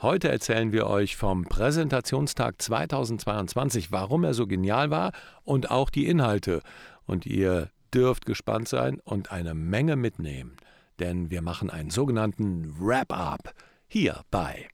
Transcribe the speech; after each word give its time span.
Heute 0.00 0.28
erzählen 0.28 0.70
wir 0.70 0.86
euch 0.86 1.16
vom 1.16 1.42
Präsentationstag 1.42 2.62
2022, 2.62 3.90
warum 3.90 4.22
er 4.22 4.32
so 4.32 4.46
genial 4.46 4.90
war 4.90 5.10
und 5.42 5.72
auch 5.72 5.90
die 5.90 6.06
Inhalte. 6.06 6.62
Und 7.04 7.26
ihr 7.26 7.70
dürft 7.92 8.24
gespannt 8.24 8.68
sein 8.68 9.00
und 9.00 9.32
eine 9.32 9.54
Menge 9.54 9.96
mitnehmen, 9.96 10.56
denn 11.00 11.32
wir 11.32 11.42
machen 11.42 11.68
einen 11.68 11.90
sogenannten 11.90 12.76
Wrap-up 12.78 13.52
hier 13.88 14.20
bei 14.30 14.68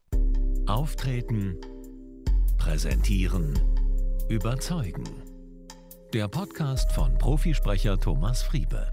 Auftreten, 0.67 1.57
Präsentieren, 2.59 3.59
Überzeugen. 4.29 5.05
Der 6.13 6.29
Podcast 6.29 6.93
von 6.93 7.17
Profisprecher 7.17 7.99
Thomas 7.99 8.43
Friebe. 8.43 8.93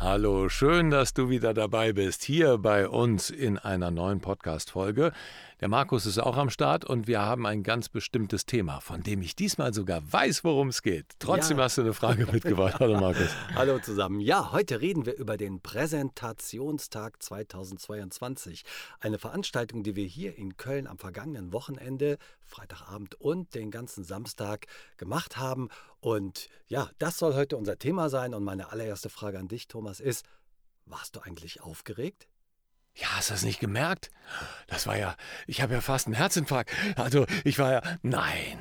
Hallo, 0.00 0.48
schön, 0.48 0.90
dass 0.90 1.14
du 1.14 1.30
wieder 1.30 1.54
dabei 1.54 1.92
bist, 1.92 2.24
hier 2.24 2.58
bei 2.58 2.88
uns 2.88 3.30
in 3.30 3.58
einer 3.58 3.92
neuen 3.92 4.20
Podcast-Folge. 4.20 5.12
Der 5.64 5.70
Markus 5.70 6.04
ist 6.04 6.18
auch 6.18 6.36
am 6.36 6.50
Start 6.50 6.84
und 6.84 7.06
wir 7.06 7.22
haben 7.22 7.46
ein 7.46 7.62
ganz 7.62 7.88
bestimmtes 7.88 8.44
Thema, 8.44 8.80
von 8.80 9.02
dem 9.02 9.22
ich 9.22 9.34
diesmal 9.34 9.72
sogar 9.72 10.02
weiß, 10.12 10.44
worum 10.44 10.68
es 10.68 10.82
geht. 10.82 11.06
Trotzdem 11.20 11.56
ja. 11.56 11.64
hast 11.64 11.78
du 11.78 11.80
eine 11.80 11.94
Frage 11.94 12.26
mitgebracht. 12.32 12.80
Hallo 12.80 13.00
Markus. 13.00 13.30
Hallo 13.54 13.78
zusammen. 13.78 14.20
Ja, 14.20 14.52
heute 14.52 14.82
reden 14.82 15.06
wir 15.06 15.16
über 15.16 15.38
den 15.38 15.62
Präsentationstag 15.62 17.22
2022. 17.22 18.64
Eine 19.00 19.18
Veranstaltung, 19.18 19.82
die 19.82 19.96
wir 19.96 20.04
hier 20.04 20.36
in 20.36 20.58
Köln 20.58 20.86
am 20.86 20.98
vergangenen 20.98 21.54
Wochenende, 21.54 22.18
Freitagabend 22.42 23.18
und 23.18 23.54
den 23.54 23.70
ganzen 23.70 24.04
Samstag 24.04 24.66
gemacht 24.98 25.38
haben. 25.38 25.70
Und 26.00 26.50
ja, 26.66 26.90
das 26.98 27.16
soll 27.16 27.32
heute 27.32 27.56
unser 27.56 27.78
Thema 27.78 28.10
sein. 28.10 28.34
Und 28.34 28.44
meine 28.44 28.70
allererste 28.70 29.08
Frage 29.08 29.38
an 29.38 29.48
dich, 29.48 29.66
Thomas, 29.66 29.98
ist, 29.98 30.26
warst 30.84 31.16
du 31.16 31.20
eigentlich 31.20 31.62
aufgeregt? 31.62 32.28
Ja, 32.96 33.08
hast 33.16 33.30
du 33.30 33.34
das 33.34 33.44
nicht 33.44 33.60
gemerkt? 33.60 34.10
Das 34.68 34.86
war 34.86 34.96
ja, 34.96 35.16
ich 35.46 35.60
habe 35.62 35.74
ja 35.74 35.80
fast 35.80 36.06
einen 36.06 36.14
Herzinfarkt. 36.14 36.70
Also, 36.96 37.26
ich 37.44 37.58
war 37.58 37.72
ja, 37.72 37.82
nein. 38.02 38.58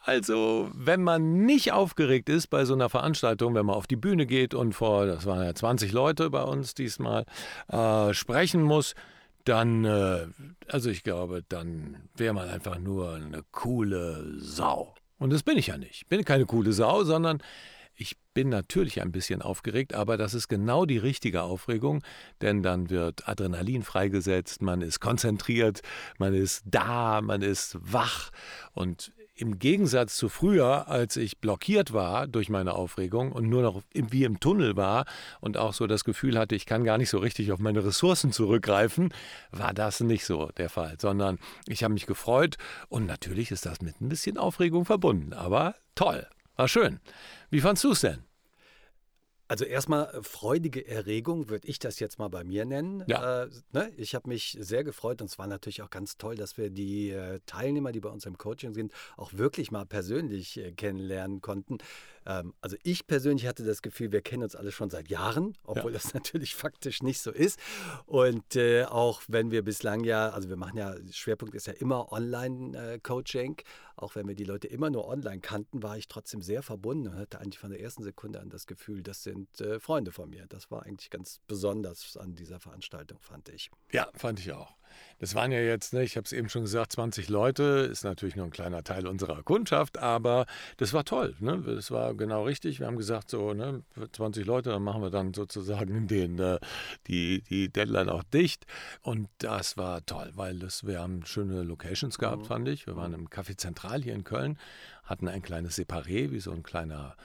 Also, 0.00 0.70
wenn 0.72 1.02
man 1.02 1.44
nicht 1.46 1.72
aufgeregt 1.72 2.28
ist 2.28 2.46
bei 2.48 2.64
so 2.64 2.74
einer 2.74 2.88
Veranstaltung, 2.88 3.54
wenn 3.54 3.66
man 3.66 3.74
auf 3.74 3.88
die 3.88 3.96
Bühne 3.96 4.26
geht 4.26 4.54
und 4.54 4.72
vor, 4.72 5.06
das 5.06 5.26
waren 5.26 5.44
ja 5.44 5.54
20 5.54 5.92
Leute 5.92 6.30
bei 6.30 6.42
uns 6.42 6.74
diesmal, 6.74 7.24
äh, 7.68 8.14
sprechen 8.14 8.62
muss, 8.62 8.94
dann, 9.44 9.84
äh, 9.84 10.26
also 10.68 10.90
ich 10.90 11.02
glaube, 11.02 11.44
dann 11.48 12.08
wäre 12.16 12.34
man 12.34 12.48
einfach 12.48 12.78
nur 12.78 13.14
eine 13.14 13.42
coole 13.50 14.34
Sau. 14.38 14.94
Und 15.18 15.32
das 15.32 15.42
bin 15.42 15.56
ich 15.56 15.68
ja 15.68 15.78
nicht. 15.78 16.02
Ich 16.02 16.06
bin 16.06 16.24
keine 16.24 16.46
coole 16.46 16.72
Sau, 16.72 17.04
sondern 17.04 17.42
bin 18.36 18.50
natürlich 18.50 19.00
ein 19.00 19.12
bisschen 19.12 19.40
aufgeregt, 19.40 19.94
aber 19.94 20.18
das 20.18 20.34
ist 20.34 20.48
genau 20.48 20.84
die 20.84 20.98
richtige 20.98 21.40
Aufregung, 21.40 22.02
denn 22.42 22.62
dann 22.62 22.90
wird 22.90 23.26
Adrenalin 23.26 23.82
freigesetzt, 23.82 24.60
man 24.60 24.82
ist 24.82 25.00
konzentriert, 25.00 25.80
man 26.18 26.34
ist 26.34 26.62
da, 26.66 27.22
man 27.22 27.40
ist 27.40 27.78
wach. 27.80 28.28
Und 28.74 29.10
im 29.36 29.58
Gegensatz 29.58 30.18
zu 30.18 30.28
früher, 30.28 30.86
als 30.86 31.16
ich 31.16 31.38
blockiert 31.38 31.94
war 31.94 32.26
durch 32.26 32.50
meine 32.50 32.74
Aufregung 32.74 33.32
und 33.32 33.48
nur 33.48 33.62
noch 33.62 33.80
wie 33.94 34.24
im 34.24 34.38
Tunnel 34.38 34.76
war 34.76 35.06
und 35.40 35.56
auch 35.56 35.72
so 35.72 35.86
das 35.86 36.04
Gefühl 36.04 36.38
hatte, 36.38 36.54
ich 36.54 36.66
kann 36.66 36.84
gar 36.84 36.98
nicht 36.98 37.08
so 37.08 37.16
richtig 37.16 37.52
auf 37.52 37.58
meine 37.58 37.86
Ressourcen 37.86 38.32
zurückgreifen, 38.32 39.14
war 39.50 39.72
das 39.72 40.00
nicht 40.00 40.26
so 40.26 40.50
der 40.58 40.68
Fall, 40.68 40.96
sondern 41.00 41.38
ich 41.66 41.84
habe 41.84 41.94
mich 41.94 42.04
gefreut 42.04 42.56
und 42.90 43.06
natürlich 43.06 43.50
ist 43.50 43.64
das 43.64 43.80
mit 43.80 43.98
ein 44.02 44.10
bisschen 44.10 44.36
Aufregung 44.36 44.84
verbunden, 44.84 45.32
aber 45.32 45.74
toll, 45.94 46.26
war 46.56 46.68
schön. 46.68 47.00
Wie 47.50 47.60
fandst 47.60 47.84
du 47.84 47.92
es 47.92 48.00
denn? 48.00 48.24
Also 49.48 49.64
erstmal 49.64 50.06
äh, 50.06 50.22
freudige 50.22 50.86
Erregung, 50.86 51.48
würde 51.48 51.68
ich 51.68 51.78
das 51.78 52.00
jetzt 52.00 52.18
mal 52.18 52.28
bei 52.28 52.42
mir 52.42 52.64
nennen. 52.64 53.04
Ja. 53.06 53.44
Äh, 53.44 53.50
ne? 53.72 53.92
Ich 53.96 54.14
habe 54.14 54.28
mich 54.28 54.56
sehr 54.60 54.82
gefreut 54.82 55.20
und 55.20 55.30
es 55.30 55.38
war 55.38 55.46
natürlich 55.46 55.82
auch 55.82 55.90
ganz 55.90 56.16
toll, 56.16 56.34
dass 56.34 56.58
wir 56.58 56.70
die 56.70 57.10
äh, 57.10 57.40
Teilnehmer, 57.46 57.92
die 57.92 58.00
bei 58.00 58.08
uns 58.08 58.26
im 58.26 58.38
Coaching 58.38 58.74
sind, 58.74 58.92
auch 59.16 59.32
wirklich 59.34 59.70
mal 59.70 59.86
persönlich 59.86 60.58
äh, 60.58 60.72
kennenlernen 60.72 61.40
konnten. 61.40 61.78
Ähm, 62.26 62.54
also 62.60 62.76
ich 62.82 63.06
persönlich 63.06 63.46
hatte 63.46 63.64
das 63.64 63.82
Gefühl, 63.82 64.12
wir 64.12 64.20
kennen 64.20 64.42
uns 64.42 64.56
alle 64.56 64.72
schon 64.72 64.90
seit 64.90 65.08
Jahren, 65.08 65.56
obwohl 65.64 65.92
ja. 65.92 65.98
das 65.98 66.12
natürlich 66.14 66.54
faktisch 66.54 67.02
nicht 67.02 67.20
so 67.20 67.30
ist. 67.30 67.58
Und 68.04 68.56
äh, 68.56 68.84
auch 68.84 69.22
wenn 69.28 69.50
wir 69.50 69.62
bislang 69.62 70.04
ja, 70.04 70.30
also 70.30 70.48
wir 70.48 70.56
machen 70.56 70.76
ja, 70.76 70.94
Schwerpunkt 71.10 71.54
ist 71.54 71.66
ja 71.66 71.72
immer 71.74 72.12
Online-Coaching, 72.12 73.62
auch 73.96 74.14
wenn 74.14 74.28
wir 74.28 74.34
die 74.34 74.44
Leute 74.44 74.68
immer 74.68 74.90
nur 74.90 75.06
online 75.08 75.40
kannten, 75.40 75.82
war 75.82 75.96
ich 75.96 76.08
trotzdem 76.08 76.42
sehr 76.42 76.62
verbunden 76.62 77.08
und 77.08 77.16
hatte 77.16 77.40
eigentlich 77.40 77.58
von 77.58 77.70
der 77.70 77.80
ersten 77.80 78.02
Sekunde 78.02 78.40
an 78.40 78.50
das 78.50 78.66
Gefühl, 78.66 79.02
das 79.02 79.22
sind 79.22 79.60
äh, 79.60 79.80
Freunde 79.80 80.12
von 80.12 80.28
mir. 80.28 80.46
Das 80.48 80.70
war 80.70 80.84
eigentlich 80.84 81.10
ganz 81.10 81.40
besonders 81.46 82.16
an 82.16 82.34
dieser 82.34 82.60
Veranstaltung, 82.60 83.18
fand 83.20 83.48
ich. 83.48 83.70
Ja, 83.92 84.08
fand 84.14 84.40
ich 84.40 84.52
auch. 84.52 84.76
Das 85.18 85.34
waren 85.34 85.50
ja 85.50 85.60
jetzt, 85.60 85.94
ne, 85.94 86.02
ich 86.02 86.16
habe 86.16 86.24
es 86.24 86.32
eben 86.32 86.48
schon 86.48 86.62
gesagt, 86.62 86.92
20 86.92 87.28
Leute, 87.28 87.88
ist 87.90 88.04
natürlich 88.04 88.36
nur 88.36 88.44
ein 88.44 88.50
kleiner 88.50 88.84
Teil 88.84 89.06
unserer 89.06 89.42
Kundschaft, 89.42 89.98
aber 89.98 90.46
das 90.76 90.92
war 90.92 91.04
toll. 91.04 91.34
Ne? 91.40 91.62
Das 91.64 91.90
war 91.90 92.14
genau 92.14 92.44
richtig. 92.44 92.80
Wir 92.80 92.86
haben 92.86 92.98
gesagt, 92.98 93.30
so 93.30 93.54
ne, 93.54 93.82
20 94.12 94.44
Leute, 94.44 94.70
dann 94.70 94.82
machen 94.82 95.00
wir 95.00 95.10
dann 95.10 95.32
sozusagen 95.32 96.06
den, 96.06 96.38
äh, 96.38 96.58
die, 97.06 97.42
die 97.48 97.70
Deadline 97.70 98.10
auch 98.10 98.24
dicht. 98.24 98.66
Und 99.00 99.28
das 99.38 99.78
war 99.78 100.04
toll, 100.04 100.32
weil 100.34 100.58
das, 100.58 100.86
wir 100.86 101.00
haben 101.00 101.24
schöne 101.24 101.62
Locations 101.62 102.18
gehabt, 102.18 102.42
mhm. 102.42 102.46
fand 102.46 102.68
ich. 102.68 102.86
Wir 102.86 102.96
waren 102.96 103.14
im 103.14 103.28
Café 103.28 103.56
Zentral 103.56 104.02
hier 104.02 104.14
in 104.14 104.24
Köln, 104.24 104.58
hatten 105.04 105.28
ein 105.28 105.42
kleines 105.42 105.78
Separé, 105.78 106.30
wie 106.30 106.40
so 106.40 106.52
ein 106.52 106.62
kleiner 106.62 107.16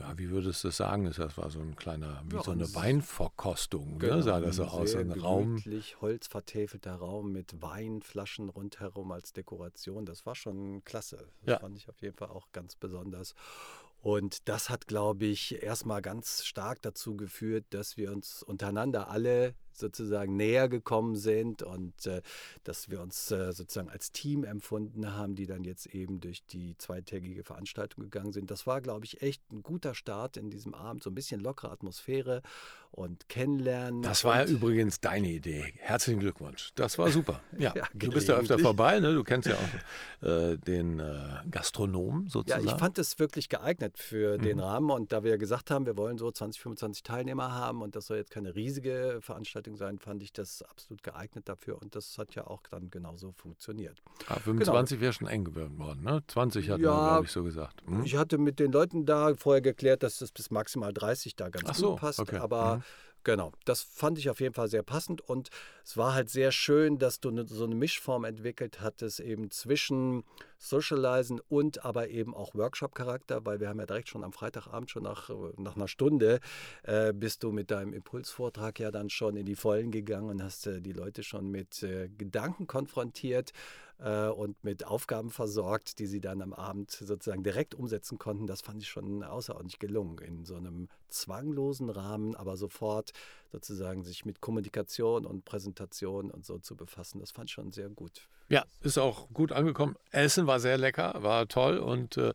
ja, 0.00 0.18
wie 0.18 0.30
würdest 0.30 0.64
du 0.64 0.68
das 0.68 0.78
sagen? 0.78 1.04
Das 1.04 1.36
war 1.36 1.50
so 1.50 1.60
ein 1.60 1.76
kleiner, 1.76 2.22
wie 2.28 2.36
ja, 2.36 2.42
so 2.42 2.52
eine 2.52 2.74
Weinverkostung, 2.74 3.92
ne, 3.92 3.98
genau, 3.98 4.16
ne? 4.16 4.22
sah 4.22 4.40
das 4.40 4.56
so 4.56 4.64
aus. 4.64 4.94
Ein 4.94 5.12
Raum. 5.12 5.62
holzvertäfelter 6.00 6.94
Raum 6.94 7.32
mit 7.32 7.60
Weinflaschen 7.60 8.48
rundherum 8.48 9.12
als 9.12 9.32
Dekoration. 9.32 10.06
Das 10.06 10.24
war 10.24 10.34
schon 10.34 10.82
klasse. 10.84 11.28
Das 11.42 11.52
ja. 11.52 11.58
fand 11.58 11.76
ich 11.76 11.88
auf 11.88 12.00
jeden 12.00 12.16
Fall 12.16 12.28
auch 12.28 12.48
ganz 12.52 12.76
besonders. 12.76 13.34
Und 14.02 14.48
das 14.48 14.70
hat, 14.70 14.86
glaube 14.88 15.26
ich, 15.26 15.62
erstmal 15.62 16.00
ganz 16.00 16.44
stark 16.44 16.80
dazu 16.80 17.16
geführt, 17.16 17.66
dass 17.70 17.98
wir 17.98 18.12
uns 18.12 18.42
untereinander 18.42 19.10
alle 19.10 19.54
sozusagen 19.76 20.36
näher 20.36 20.68
gekommen 20.68 21.16
sind 21.16 21.62
und 21.62 22.06
äh, 22.06 22.22
dass 22.64 22.90
wir 22.90 23.00
uns 23.00 23.30
äh, 23.30 23.52
sozusagen 23.52 23.88
als 23.88 24.12
Team 24.12 24.44
empfunden 24.44 25.12
haben, 25.14 25.34
die 25.34 25.46
dann 25.46 25.64
jetzt 25.64 25.86
eben 25.86 26.20
durch 26.20 26.44
die 26.46 26.76
zweitägige 26.78 27.44
Veranstaltung 27.44 28.04
gegangen 28.04 28.32
sind. 28.32 28.50
Das 28.50 28.66
war, 28.66 28.80
glaube 28.80 29.04
ich, 29.04 29.22
echt 29.22 29.42
ein 29.52 29.62
guter 29.62 29.94
Start 29.94 30.36
in 30.36 30.50
diesem 30.50 30.74
Abend, 30.74 31.02
so 31.02 31.10
ein 31.10 31.14
bisschen 31.14 31.40
lockere 31.40 31.70
Atmosphäre 31.70 32.42
und 32.92 33.28
kennenlernen. 33.28 34.02
Das 34.02 34.24
war 34.24 34.44
ja 34.44 34.46
übrigens 34.46 35.00
deine 35.00 35.28
Idee. 35.28 35.72
Herzlichen 35.78 36.20
Glückwunsch. 36.20 36.70
Das 36.74 36.98
war 36.98 37.10
super. 37.10 37.40
Ja, 37.58 37.74
ja 37.76 37.84
du 37.92 38.10
bist 38.10 38.28
ja 38.28 38.36
öfter 38.36 38.58
vorbei, 38.58 39.00
ne? 39.00 39.12
du 39.12 39.22
kennst 39.22 39.46
ja 39.46 39.54
auch 39.54 40.26
äh, 40.26 40.56
den 40.56 40.98
äh, 40.98 41.28
Gastronom 41.50 42.26
sozusagen. 42.28 42.66
Ja, 42.66 42.72
ich 42.72 42.78
fand 42.78 42.98
es 42.98 43.18
wirklich 43.18 43.50
geeignet 43.50 43.98
für 43.98 44.38
mhm. 44.38 44.42
den 44.42 44.60
Rahmen 44.60 44.90
und 44.90 45.12
da 45.12 45.24
wir 45.24 45.36
gesagt 45.36 45.70
haben, 45.70 45.84
wir 45.84 45.96
wollen 45.96 46.16
so 46.16 46.30
20, 46.30 46.60
25 46.60 47.02
Teilnehmer 47.02 47.52
haben 47.52 47.82
und 47.82 47.96
das 47.96 48.06
soll 48.06 48.16
jetzt 48.16 48.30
keine 48.30 48.54
riesige 48.54 49.18
Veranstaltung 49.20 49.59
Veranstaltung 49.60 49.76
sein, 49.76 49.98
fand 49.98 50.22
ich 50.22 50.32
das 50.32 50.62
absolut 50.62 51.02
geeignet 51.02 51.48
dafür 51.48 51.80
und 51.80 51.94
das 51.94 52.18
hat 52.18 52.34
ja 52.34 52.46
auch 52.46 52.62
dann 52.70 52.90
genauso 52.90 53.32
funktioniert. 53.32 54.02
Ja, 54.28 54.36
25 54.36 54.96
genau. 54.96 55.02
wäre 55.02 55.12
schon 55.12 55.26
eng 55.26 55.44
geworden, 55.44 56.02
ne? 56.02 56.22
20 56.26 56.70
hat 56.70 56.80
ja, 56.80 56.90
man, 56.90 57.08
glaube 57.08 57.26
ich, 57.26 57.32
so 57.32 57.44
gesagt. 57.44 57.82
Hm? 57.86 58.04
Ich 58.04 58.16
hatte 58.16 58.38
mit 58.38 58.58
den 58.58 58.72
Leuten 58.72 59.06
da 59.06 59.34
vorher 59.34 59.60
geklärt, 59.60 60.02
dass 60.02 60.18
das 60.18 60.32
bis 60.32 60.50
maximal 60.50 60.92
30 60.92 61.36
da 61.36 61.48
ganz 61.48 61.64
Ach 61.68 61.74
gut 61.74 61.76
so, 61.76 61.96
passt, 61.96 62.20
okay. 62.20 62.36
aber 62.36 62.76
mhm. 62.76 62.82
Genau, 63.22 63.52
das 63.66 63.82
fand 63.82 64.18
ich 64.18 64.30
auf 64.30 64.40
jeden 64.40 64.54
Fall 64.54 64.68
sehr 64.68 64.82
passend 64.82 65.20
und 65.20 65.50
es 65.84 65.98
war 65.98 66.14
halt 66.14 66.30
sehr 66.30 66.52
schön, 66.52 66.98
dass 66.98 67.20
du 67.20 67.30
ne, 67.30 67.44
so 67.46 67.64
eine 67.64 67.74
Mischform 67.74 68.24
entwickelt 68.24 68.80
hattest, 68.80 69.20
eben 69.20 69.50
zwischen 69.50 70.24
Socializen 70.60 71.40
und 71.48 71.84
aber 71.84 72.08
eben 72.08 72.34
auch 72.34 72.54
Workshop-Charakter, 72.54 73.46
weil 73.46 73.60
wir 73.60 73.68
haben 73.68 73.80
ja 73.80 73.86
direkt 73.86 74.10
schon 74.10 74.22
am 74.22 74.32
Freitagabend, 74.32 74.90
schon 74.90 75.02
nach, 75.02 75.30
nach 75.56 75.74
einer 75.74 75.88
Stunde, 75.88 76.40
äh, 76.82 77.12
bist 77.12 77.42
du 77.42 77.50
mit 77.50 77.70
deinem 77.70 77.94
Impulsvortrag 77.94 78.78
ja 78.78 78.90
dann 78.90 79.08
schon 79.08 79.36
in 79.36 79.46
die 79.46 79.56
Vollen 79.56 79.90
gegangen 79.90 80.28
und 80.28 80.42
hast 80.42 80.66
äh, 80.66 80.82
die 80.82 80.92
Leute 80.92 81.22
schon 81.22 81.50
mit 81.50 81.82
äh, 81.82 82.08
Gedanken 82.10 82.66
konfrontiert 82.66 83.52
äh, 83.98 84.28
und 84.28 84.62
mit 84.62 84.86
Aufgaben 84.86 85.30
versorgt, 85.30 85.98
die 85.98 86.06
sie 86.06 86.20
dann 86.20 86.42
am 86.42 86.52
Abend 86.52 86.90
sozusagen 86.90 87.42
direkt 87.42 87.74
umsetzen 87.74 88.18
konnten. 88.18 88.46
Das 88.46 88.60
fand 88.60 88.82
ich 88.82 88.88
schon 88.88 89.22
außerordentlich 89.22 89.78
gelungen, 89.78 90.18
in 90.18 90.44
so 90.44 90.56
einem 90.56 90.88
zwanglosen 91.08 91.88
Rahmen, 91.88 92.34
aber 92.36 92.56
sofort 92.56 93.12
sozusagen 93.50 94.04
sich 94.04 94.24
mit 94.24 94.40
Kommunikation 94.40 95.26
und 95.26 95.44
Präsentation 95.44 96.30
und 96.30 96.44
so 96.44 96.58
zu 96.58 96.76
befassen. 96.76 97.20
Das 97.20 97.32
fand 97.32 97.50
ich 97.50 97.54
schon 97.54 97.72
sehr 97.72 97.88
gut. 97.88 98.28
Ja, 98.48 98.64
ist 98.82 98.98
auch 98.98 99.28
gut 99.30 99.52
angekommen. 99.52 99.96
Essen 100.10 100.46
war 100.46 100.58
sehr 100.58 100.76
lecker, 100.76 101.22
war 101.22 101.46
toll 101.46 101.78
und 101.78 102.16
äh, 102.16 102.32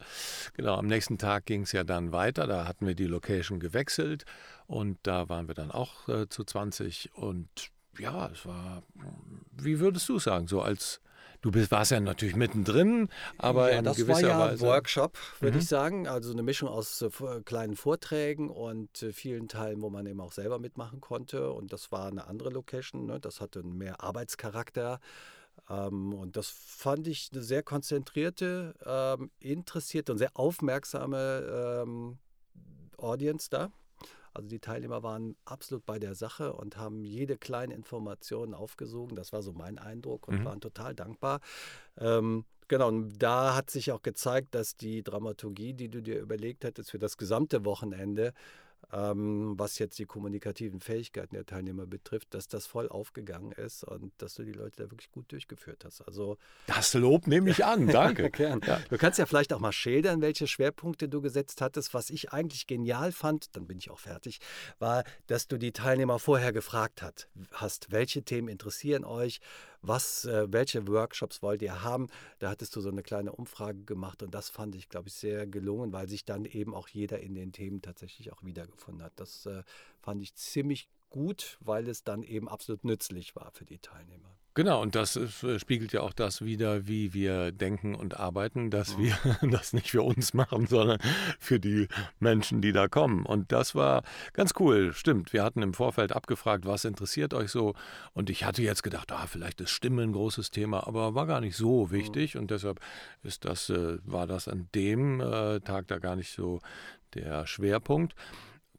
genau 0.54 0.76
am 0.76 0.88
nächsten 0.88 1.18
Tag 1.18 1.46
ging 1.46 1.64
es 1.64 1.72
ja 1.72 1.84
dann 1.84 2.12
weiter. 2.12 2.48
Da 2.48 2.66
hatten 2.68 2.88
wir 2.88 2.96
die 2.96 3.08
Location 3.08 3.60
gewechselt 3.60 4.26
und 4.68 4.98
da 5.04 5.30
waren 5.30 5.48
wir 5.48 5.56
dann 5.56 5.72
auch 5.72 6.08
äh, 6.08 6.30
zu 6.30 6.44
20 6.44 7.12
und 7.16 7.50
ja, 8.00 8.28
es 8.28 8.46
war, 8.46 8.84
wie 9.52 9.80
würdest 9.80 10.08
du 10.10 10.20
sagen, 10.20 10.48
so 10.48 10.62
als 10.62 11.02
Du 11.46 11.52
bist, 11.52 11.70
warst 11.70 11.92
ja 11.92 12.00
natürlich 12.00 12.36
mittendrin, 12.36 13.08
aber 13.38 13.72
ja, 13.72 13.78
in 13.78 13.86
das 13.86 13.98
gewisser 13.98 14.30
war 14.30 14.30
ja 14.30 14.40
Weise. 14.54 14.66
Workshop, 14.66 15.16
würde 15.42 15.58
mhm. 15.58 15.62
ich 15.62 15.68
sagen. 15.68 16.08
Also 16.08 16.32
eine 16.32 16.42
Mischung 16.42 16.68
aus 16.70 17.04
äh, 17.04 17.10
kleinen 17.46 17.76
Vorträgen 17.76 18.50
und 18.50 19.04
äh, 19.04 19.14
vielen 19.14 19.48
Teilen, 19.48 19.84
wo 19.84 19.92
man 19.92 20.08
eben 20.08 20.22
auch 20.22 20.32
selber 20.32 20.58
mitmachen 20.58 21.02
konnte. 21.02 21.52
Und 21.52 21.72
das 21.72 21.92
war 21.92 22.08
eine 22.08 22.26
andere 22.26 22.50
Location. 22.50 23.06
Ne? 23.06 23.20
Das 23.20 23.42
hatte 23.42 23.62
mehr 23.62 24.02
Arbeitscharakter. 24.02 25.00
Ähm, 25.70 26.16
und 26.16 26.36
das 26.36 26.50
fand 26.50 27.08
ich 27.08 27.30
eine 27.32 27.44
sehr 27.44 27.62
konzentrierte, 27.62 28.74
ähm, 28.84 29.30
interessierte 29.40 30.14
und 30.14 30.18
sehr 30.18 30.32
aufmerksame 30.34 31.84
ähm, 31.84 32.18
Audience 32.98 33.52
da. 33.52 33.70
Also 34.36 34.50
die 34.50 34.60
Teilnehmer 34.60 35.02
waren 35.02 35.36
absolut 35.46 35.86
bei 35.86 35.98
der 35.98 36.16
Sache 36.16 36.54
und 36.54 36.78
haben 36.78 37.04
jede 37.04 37.38
kleine 37.38 37.74
Information 37.74 38.54
aufgesogen. 38.54 39.16
Das 39.16 39.34
war 39.34 39.42
so 39.42 39.54
mein 39.54 39.78
Eindruck 39.78 40.28
und 40.28 40.42
mhm. 40.42 40.46
waren 40.46 40.62
total 40.62 40.94
dankbar. 40.94 41.40
Ähm, 41.98 42.46
genau, 42.68 42.90
und 42.90 43.18
da 43.18 43.56
hat 43.56 43.70
sich 43.70 43.92
auch 43.92 44.02
gezeigt, 44.02 44.54
dass 44.54 44.76
die 44.76 45.04
Dramaturgie, 45.04 45.74
die 45.74 45.90
du 45.90 46.02
dir 46.02 46.20
überlegt 46.20 46.66
hattest 46.66 46.92
für 46.92 47.00
das 47.00 47.18
gesamte 47.18 47.66
Wochenende, 47.66 48.34
ähm, 48.92 49.54
was 49.58 49.80
jetzt 49.80 50.00
die 50.00 50.06
kommunikativen 50.06 50.80
Fähigkeiten 50.80 51.36
der 51.36 51.46
Teilnehmer 51.46 51.86
betrifft, 51.86 52.34
dass 52.34 52.48
das 52.48 52.66
voll 52.66 52.90
aufgegangen 52.90 53.52
ist 53.52 53.84
und 53.84 54.12
dass 54.18 54.36
du 54.36 54.44
die 54.44 54.52
Leute 54.52 54.84
da 54.84 54.92
wirklich 54.92 55.12
gut 55.12 55.32
durchgeführt 55.32 55.86
hast. 55.86 56.02
Also 56.02 56.38
das 56.68 56.94
Lob 56.94 57.28
nehme 57.28 57.50
ich 57.50 57.66
an, 57.66 57.88
danke. 57.88 58.32
ja. 58.38 58.80
Du 58.90 58.98
kannst 58.98 59.20
ja 59.20 59.26
vielleicht 59.26 59.54
auch 59.54 59.60
mal 59.60 59.72
schildern, 59.72 60.22
welche 60.22 60.48
Schwerpunkte 60.48 61.10
du 61.10 61.22
gesetzt 61.22 61.62
hattest. 61.62 61.94
Was 61.94 62.10
ich 62.10 62.32
eigentlich 62.32 62.68
genial 62.68 63.12
fand, 63.12 63.56
dann 63.56 63.68
bin 63.68 63.78
ich 63.78 63.90
auch 63.90 64.00
fertig, 64.00 64.40
war, 64.80 65.04
dass 65.28 65.48
du 65.48 65.58
die 65.58 65.72
Teilnehmer 65.72 66.20
vorher 66.20 66.54
gefragt 66.54 67.02
hat, 67.02 67.28
hast, 67.52 67.92
welche 67.92 68.24
Themen 68.24 68.48
interessieren 68.48 69.04
euch, 69.04 69.40
was, 69.88 70.26
äh, 70.26 70.52
welche 70.52 70.88
Workshops 70.88 71.42
wollt 71.42 71.62
ihr 71.62 71.84
haben. 71.84 72.08
Da 72.40 72.50
hattest 72.50 72.76
du 72.76 72.82
so 72.82 72.90
eine 72.90 73.04
kleine 73.04 73.32
Umfrage 73.32 73.84
gemacht 73.84 74.24
und 74.24 74.34
das 74.34 74.50
fand 74.50 74.76
ich, 74.76 74.90
glaube 74.90 75.08
ich, 75.08 75.14
sehr 75.14 75.48
gelungen, 75.48 75.94
weil 75.94 76.10
sich 76.10 76.26
dann 76.26 76.46
eben 76.46 76.74
auch 76.74 76.88
jeder 76.88 77.20
in 77.20 77.36
den 77.36 77.52
Themen 77.52 77.82
tatsächlich 77.82 78.32
auch 78.32 78.44
wiedergefunden 78.44 79.04
hat. 79.04 79.14
Das 79.16 79.46
äh, 79.46 79.64
fand 80.02 80.22
ich 80.22 80.36
ziemlich 80.36 80.88
gut, 81.16 81.58
weil 81.62 81.88
es 81.88 82.04
dann 82.04 82.24
eben 82.24 82.50
absolut 82.50 82.84
nützlich 82.84 83.38
war 83.38 83.50
für 83.52 83.64
die 83.64 83.80
Teilnehmer. 83.80 84.36
Genau, 84.54 84.82
und 84.82 84.96
das 84.96 85.18
äh, 85.18 85.60
spiegelt 85.60 85.94
ja 85.94 86.02
auch 86.02 86.12
das 86.12 86.42
wider, 86.42 86.88
wie 86.88 87.14
wir 87.14 87.54
denken 87.54 87.96
und 87.96 88.18
arbeiten, 88.20 88.70
dass 88.70 88.98
mhm. 88.98 89.04
wir 89.04 89.18
das 89.50 89.72
nicht 89.72 89.92
für 89.92 90.02
uns 90.02 90.34
machen, 90.34 90.68
sondern 90.68 91.00
für 91.40 91.60
die 91.60 91.88
Menschen, 92.20 92.62
die 92.62 92.74
da 92.74 92.90
kommen. 92.90 93.26
Und 93.26 93.54
das 93.54 93.76
war 93.76 94.04
ganz 94.34 94.54
cool, 94.60 94.94
stimmt. 94.94 95.32
Wir 95.32 95.44
hatten 95.44 95.62
im 95.62 95.74
Vorfeld 95.74 96.14
abgefragt, 96.14 96.66
was 96.66 96.84
interessiert 96.84 97.34
euch 97.34 97.50
so? 97.50 97.76
Und 98.14 98.30
ich 98.30 98.44
hatte 98.44 98.62
jetzt 98.62 98.84
gedacht, 98.84 99.12
ah, 99.14 99.28
vielleicht 99.28 99.62
ist 99.62 99.72
Stimme 99.72 100.04
ein 100.04 100.14
großes 100.14 100.52
Thema, 100.52 100.86
aber 100.86 101.16
war 101.16 101.28
gar 101.28 101.42
nicht 101.42 101.56
so 101.56 101.88
mhm. 101.88 101.92
wichtig. 101.92 102.38
Und 102.38 102.52
deshalb 102.52 102.82
ist 103.24 103.46
das, 103.46 103.70
äh, 103.70 104.00
war 104.04 104.28
das 104.28 104.50
an 104.50 104.68
dem 104.76 105.22
äh, 105.22 105.62
Tag 105.62 105.88
da 105.88 106.00
gar 106.00 106.18
nicht 106.18 106.34
so 106.34 106.60
der 107.14 107.48
Schwerpunkt. 107.48 108.16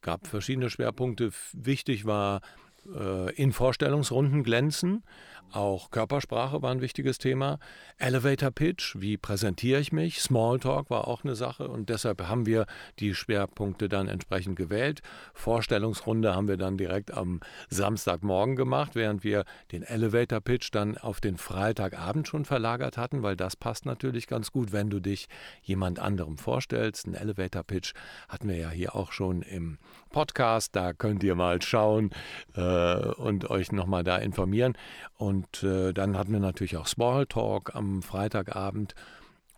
Gab 0.06 0.28
verschiedene 0.28 0.70
Schwerpunkte. 0.70 1.32
Wichtig 1.52 2.04
war, 2.04 2.40
in 3.36 3.52
Vorstellungsrunden 3.52 4.42
glänzen. 4.42 5.02
Auch 5.52 5.90
Körpersprache 5.90 6.60
war 6.60 6.70
ein 6.72 6.80
wichtiges 6.80 7.18
Thema. 7.18 7.58
Elevator 7.98 8.50
Pitch, 8.50 8.96
wie 8.98 9.16
präsentiere 9.16 9.80
ich 9.80 9.92
mich? 9.92 10.20
Smalltalk 10.20 10.90
war 10.90 11.06
auch 11.06 11.24
eine 11.24 11.34
Sache 11.34 11.68
und 11.68 11.88
deshalb 11.88 12.20
haben 12.28 12.46
wir 12.46 12.66
die 12.98 13.14
Schwerpunkte 13.14 13.88
dann 13.88 14.08
entsprechend 14.08 14.56
gewählt. 14.56 15.00
Vorstellungsrunde 15.34 16.34
haben 16.34 16.48
wir 16.48 16.56
dann 16.56 16.76
direkt 16.76 17.14
am 17.14 17.40
Samstagmorgen 17.70 18.56
gemacht, 18.56 18.94
während 18.94 19.24
wir 19.24 19.44
den 19.72 19.82
Elevator 19.82 20.40
Pitch 20.40 20.68
dann 20.72 20.98
auf 20.98 21.20
den 21.20 21.38
Freitagabend 21.38 22.28
schon 22.28 22.44
verlagert 22.44 22.98
hatten, 22.98 23.22
weil 23.22 23.36
das 23.36 23.56
passt 23.56 23.86
natürlich 23.86 24.26
ganz 24.26 24.52
gut, 24.52 24.72
wenn 24.72 24.90
du 24.90 25.00
dich 25.00 25.28
jemand 25.62 26.00
anderem 26.00 26.38
vorstellst. 26.38 27.06
Ein 27.06 27.14
Elevator 27.14 27.62
Pitch 27.62 27.94
hatten 28.28 28.48
wir 28.48 28.56
ja 28.56 28.70
hier 28.70 28.94
auch 28.94 29.12
schon 29.12 29.42
im 29.42 29.78
Podcast, 30.10 30.74
da 30.74 30.92
könnt 30.92 31.22
ihr 31.22 31.34
mal 31.34 31.62
schauen 31.62 32.10
äh, 32.54 32.60
und 33.16 33.50
euch 33.50 33.72
nochmal 33.72 34.04
da 34.04 34.16
informieren. 34.16 34.76
Und 35.16 35.62
äh, 35.62 35.92
dann 35.92 36.16
hatten 36.16 36.32
wir 36.32 36.40
natürlich 36.40 36.76
auch 36.76 36.86
Smalltalk 36.86 37.74
am 37.74 38.02
Freitagabend. 38.02 38.94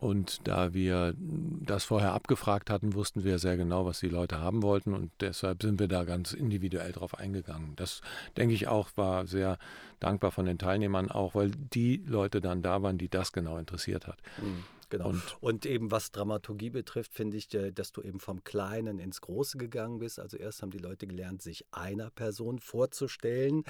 Und 0.01 0.47
da 0.47 0.75
wir 0.75 1.15
das 1.19 1.85
vorher 1.85 2.13
abgefragt 2.13 2.71
hatten, 2.71 2.95
wussten 2.95 3.25
wir 3.25 3.41
sehr 3.41 3.57
genau, 3.57 3.85
was 3.85 3.99
die 3.99 4.09
Leute 4.09 4.41
haben 4.41 4.63
wollten. 4.63 4.95
Und 4.95 5.11
deshalb 5.21 5.63
sind 5.63 5.81
wir 5.81 5.89
da 5.89 6.05
ganz 6.05 6.33
individuell 6.33 6.93
drauf 6.93 7.19
eingegangen. 7.19 7.73
Das, 7.75 8.01
denke 8.37 8.55
ich, 8.55 8.69
auch 8.69 8.91
war 8.95 9.27
sehr 9.27 9.59
dankbar 9.99 10.31
von 10.31 10.47
den 10.47 10.59
Teilnehmern, 10.59 11.11
auch 11.11 11.35
weil 11.35 11.51
die 11.51 12.05
Leute 12.07 12.41
dann 12.41 12.63
da 12.63 12.81
waren, 12.83 12.97
die 12.97 13.09
das 13.09 13.33
genau 13.33 13.59
interessiert 13.59 14.07
hat. 14.07 14.19
Mhm. 14.41 14.63
Genau. 14.91 15.09
Und, 15.11 15.23
und, 15.41 15.67
eben 15.67 15.91
was 15.91 16.13
Dramaturgie 16.13 16.71
betrifft, 16.71 17.13
finde 17.13 17.37
ich, 17.37 17.53
äh, 17.55 17.73
dass 17.73 17.93
du 17.93 18.03
eben 18.03 18.21
vom 18.21 18.43
Kleinen 18.45 18.99
ins 18.99 19.21
Große 19.21 19.59
gegangen 19.59 19.99
bist. 19.99 20.19
Also 20.19 20.37
erst 20.37 20.63
haben 20.63 20.71
die 20.71 20.79
Leute 20.79 21.07
gelernt, 21.07 21.43
sich 21.43 21.67
einer 21.73 22.11
Person 22.11 22.59
vorzustellen 22.59 23.65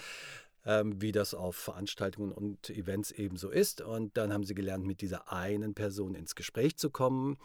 ähm, 0.68 1.00
wie 1.00 1.12
das 1.12 1.34
auf 1.34 1.56
Veranstaltungen 1.56 2.30
und 2.30 2.70
Events 2.70 3.10
ebenso 3.10 3.48
ist. 3.48 3.80
Und 3.80 4.16
dann 4.16 4.32
haben 4.32 4.44
sie 4.44 4.54
gelernt, 4.54 4.84
mit 4.86 5.00
dieser 5.00 5.32
einen 5.32 5.74
Person 5.74 6.14
ins 6.14 6.34
Gespräch 6.34 6.76
zu 6.76 6.90
kommen. 6.90 7.38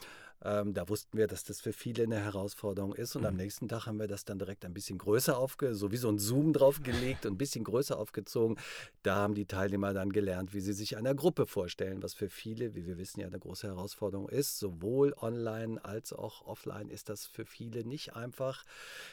Ähm, 0.44 0.74
da 0.74 0.90
wussten 0.90 1.18
wir, 1.18 1.28
dass 1.28 1.44
das 1.46 1.62
für 1.62 1.72
viele 1.72 2.04
eine 2.04 2.20
Herausforderung 2.20 2.94
ist. 2.94 3.16
Und 3.16 3.22
mhm. 3.22 3.30
am 3.30 3.36
nächsten 3.36 3.70
Tag 3.70 3.86
haben 3.86 4.00
wir 4.00 4.08
das 4.08 4.26
dann 4.26 4.40
direkt 4.40 4.66
ein 4.66 4.74
bisschen 4.74 4.98
größer 4.98 5.38
aufge, 5.38 5.74
so 5.74 5.92
wie 5.92 5.98
so 5.98 6.10
ein 6.10 6.20
Zoom 6.20 6.52
draufgelegt 6.52 7.26
und 7.26 7.34
ein 7.34 7.38
bisschen 7.38 7.64
größer 7.64 7.98
aufgezogen. 7.98 8.58
Da 9.04 9.16
haben 9.16 9.36
die 9.36 9.46
Teilnehmer 9.46 9.94
dann 9.94 10.12
gelernt, 10.12 10.54
wie 10.54 10.60
sie 10.60 10.74
sich 10.74 10.98
einer 10.98 11.16
Gruppe 11.16 11.46
vorstellen, 11.46 12.04
was 12.04 12.14
für 12.14 12.30
viele, 12.30 12.76
wie 12.76 12.86
wir 12.86 12.98
wissen, 12.98 13.22
ja 13.22 13.28
eine 13.28 13.40
große 13.40 13.68
Herausforderung 13.68 14.28
ist. 14.28 14.60
Sowohl 14.60 15.14
online 15.22 15.84
als 15.84 16.12
auch 16.12 16.46
offline 16.46 16.90
ist 16.90 17.08
das 17.10 17.26
für 17.26 17.46
viele 17.46 17.86
nicht 17.86 18.16
einfach, 18.16 18.66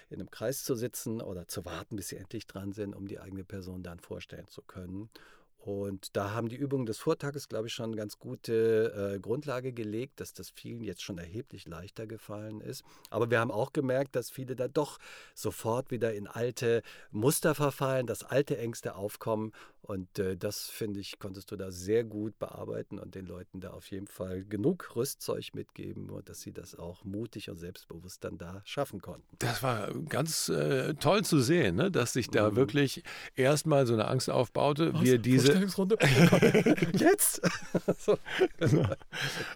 in 0.08 0.18
einem 0.18 0.30
Kreis 0.30 0.64
zu 0.64 0.74
sitzen 0.74 1.20
oder 1.20 1.46
zu 1.46 1.64
warten, 1.64 1.96
bis 1.96 2.08
sie 2.08 2.16
endlich 2.16 2.46
dran 2.46 2.72
sind, 2.72 2.94
um 2.94 3.06
die 3.06 3.20
eigene 3.20 3.44
Person 3.44 3.82
dann 3.82 4.00
vorstellen 4.00 4.48
zu 4.48 4.62
können. 4.62 5.10
Und 5.62 6.16
da 6.16 6.32
haben 6.32 6.48
die 6.48 6.56
Übungen 6.56 6.86
des 6.86 6.98
Vortages, 6.98 7.48
glaube 7.48 7.66
ich, 7.66 7.74
schon 7.74 7.86
eine 7.86 7.96
ganz 7.96 8.18
gute 8.18 9.14
äh, 9.14 9.20
Grundlage 9.20 9.74
gelegt, 9.74 10.20
dass 10.20 10.32
das 10.32 10.48
vielen 10.48 10.82
jetzt 10.82 11.02
schon 11.02 11.18
erheblich 11.18 11.68
leichter 11.68 12.06
gefallen 12.06 12.62
ist. 12.62 12.82
Aber 13.10 13.30
wir 13.30 13.40
haben 13.40 13.50
auch 13.50 13.74
gemerkt, 13.74 14.16
dass 14.16 14.30
viele 14.30 14.56
da 14.56 14.68
doch 14.68 14.98
sofort 15.34 15.90
wieder 15.90 16.14
in 16.14 16.26
alte 16.26 16.82
Muster 17.10 17.54
verfallen, 17.54 18.06
dass 18.06 18.24
alte 18.24 18.56
Ängste 18.56 18.94
aufkommen. 18.94 19.52
Und 19.82 20.18
äh, 20.18 20.36
das, 20.36 20.68
finde 20.68 21.00
ich, 21.00 21.18
konntest 21.18 21.50
du 21.50 21.56
da 21.56 21.70
sehr 21.70 22.04
gut 22.04 22.38
bearbeiten 22.38 22.98
und 22.98 23.14
den 23.14 23.26
Leuten 23.26 23.60
da 23.60 23.70
auf 23.70 23.90
jeden 23.90 24.06
Fall 24.06 24.44
genug 24.44 24.94
Rüstzeug 24.94 25.54
mitgeben, 25.54 26.10
und 26.10 26.28
dass 26.28 26.42
sie 26.42 26.52
das 26.52 26.78
auch 26.78 27.04
mutig 27.04 27.50
und 27.50 27.56
selbstbewusst 27.56 28.22
dann 28.22 28.38
da 28.38 28.62
schaffen 28.64 29.00
konnten. 29.00 29.36
Das 29.38 29.62
war 29.62 29.92
ganz 30.08 30.48
äh, 30.48 30.94
toll 30.94 31.24
zu 31.24 31.40
sehen, 31.40 31.76
ne? 31.76 31.90
dass 31.90 32.12
sich 32.12 32.28
da 32.28 32.50
mhm. 32.50 32.56
wirklich 32.56 33.02
erstmal 33.36 33.86
so 33.86 33.94
eine 33.94 34.06
Angst 34.06 34.30
aufbaute. 34.30 34.92
Was? 34.94 35.02
Wir 35.02 35.18
diese 35.18 35.46
Vorstellungsrunde. 35.46 35.98
Jetzt? 36.94 37.40
so. 37.98 38.18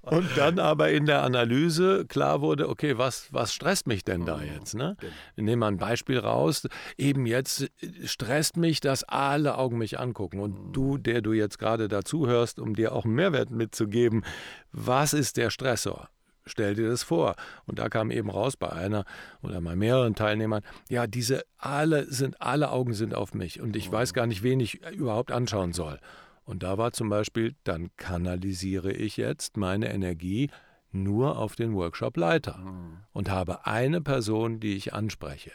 Und 0.02 0.28
dann 0.36 0.58
aber 0.58 0.90
in 0.90 1.06
der 1.06 1.22
Analyse 1.22 2.06
klar 2.06 2.40
wurde, 2.40 2.68
okay, 2.68 2.98
was, 2.98 3.32
was 3.32 3.52
stresst 3.52 3.86
mich 3.86 4.04
denn 4.04 4.24
da 4.24 4.38
mhm. 4.38 4.44
jetzt? 4.54 4.74
Ne? 4.74 4.96
Wir 5.34 5.44
nehmen 5.44 5.60
mal 5.60 5.68
ein 5.68 5.78
Beispiel 5.78 6.18
raus. 6.18 6.66
Eben 6.96 7.26
jetzt 7.26 7.70
stresst 8.04 8.56
mich, 8.56 8.80
dass 8.80 9.04
alle 9.04 9.58
Augen 9.58 9.78
mich 9.78 10.00
angucken. 10.00 10.13
Und 10.40 10.68
mhm. 10.68 10.72
du, 10.72 10.98
der 10.98 11.20
du 11.20 11.32
jetzt 11.32 11.58
gerade 11.58 11.88
dazuhörst, 11.88 12.58
um 12.58 12.74
dir 12.74 12.92
auch 12.92 13.04
einen 13.04 13.14
Mehrwert 13.14 13.50
mitzugeben, 13.50 14.24
was 14.72 15.12
ist 15.12 15.36
der 15.36 15.50
Stressor? 15.50 16.08
Stell 16.46 16.74
dir 16.74 16.88
das 16.88 17.02
vor. 17.02 17.36
Und 17.66 17.78
da 17.78 17.88
kam 17.88 18.10
eben 18.10 18.30
raus 18.30 18.56
bei 18.56 18.70
einer 18.70 19.04
oder 19.42 19.60
bei 19.60 19.74
mehreren 19.76 20.14
Teilnehmern, 20.14 20.62
ja, 20.90 21.06
diese 21.06 21.44
alle 21.56 22.06
sind, 22.12 22.40
alle 22.40 22.70
Augen 22.70 22.92
sind 22.92 23.14
auf 23.14 23.34
mich 23.34 23.60
und 23.60 23.76
ich 23.76 23.90
weiß 23.90 24.12
gar 24.12 24.26
nicht, 24.26 24.42
wen 24.42 24.60
ich 24.60 24.84
überhaupt 24.92 25.32
anschauen 25.32 25.72
soll. 25.72 25.98
Und 26.44 26.62
da 26.62 26.76
war 26.76 26.92
zum 26.92 27.08
Beispiel, 27.08 27.54
dann 27.64 27.90
kanalisiere 27.96 28.92
ich 28.92 29.16
jetzt 29.16 29.56
meine 29.56 29.92
Energie 29.92 30.50
nur 30.92 31.38
auf 31.38 31.56
den 31.56 31.74
Workshop-Leiter 31.74 32.58
mhm. 32.58 32.98
und 33.12 33.30
habe 33.30 33.66
eine 33.66 34.00
Person, 34.00 34.60
die 34.60 34.76
ich 34.76 34.92
anspreche. 34.92 35.52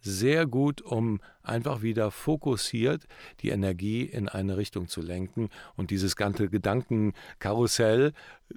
Sehr 0.00 0.46
gut, 0.46 0.80
um 0.80 1.20
einfach 1.42 1.82
wieder 1.82 2.10
fokussiert 2.10 3.04
die 3.40 3.50
Energie 3.50 4.02
in 4.02 4.28
eine 4.28 4.56
Richtung 4.56 4.88
zu 4.88 5.02
lenken 5.02 5.50
und 5.76 5.90
dieses 5.90 6.16
ganze 6.16 6.48
Gedankenkarussell 6.48 8.12
äh, 8.50 8.54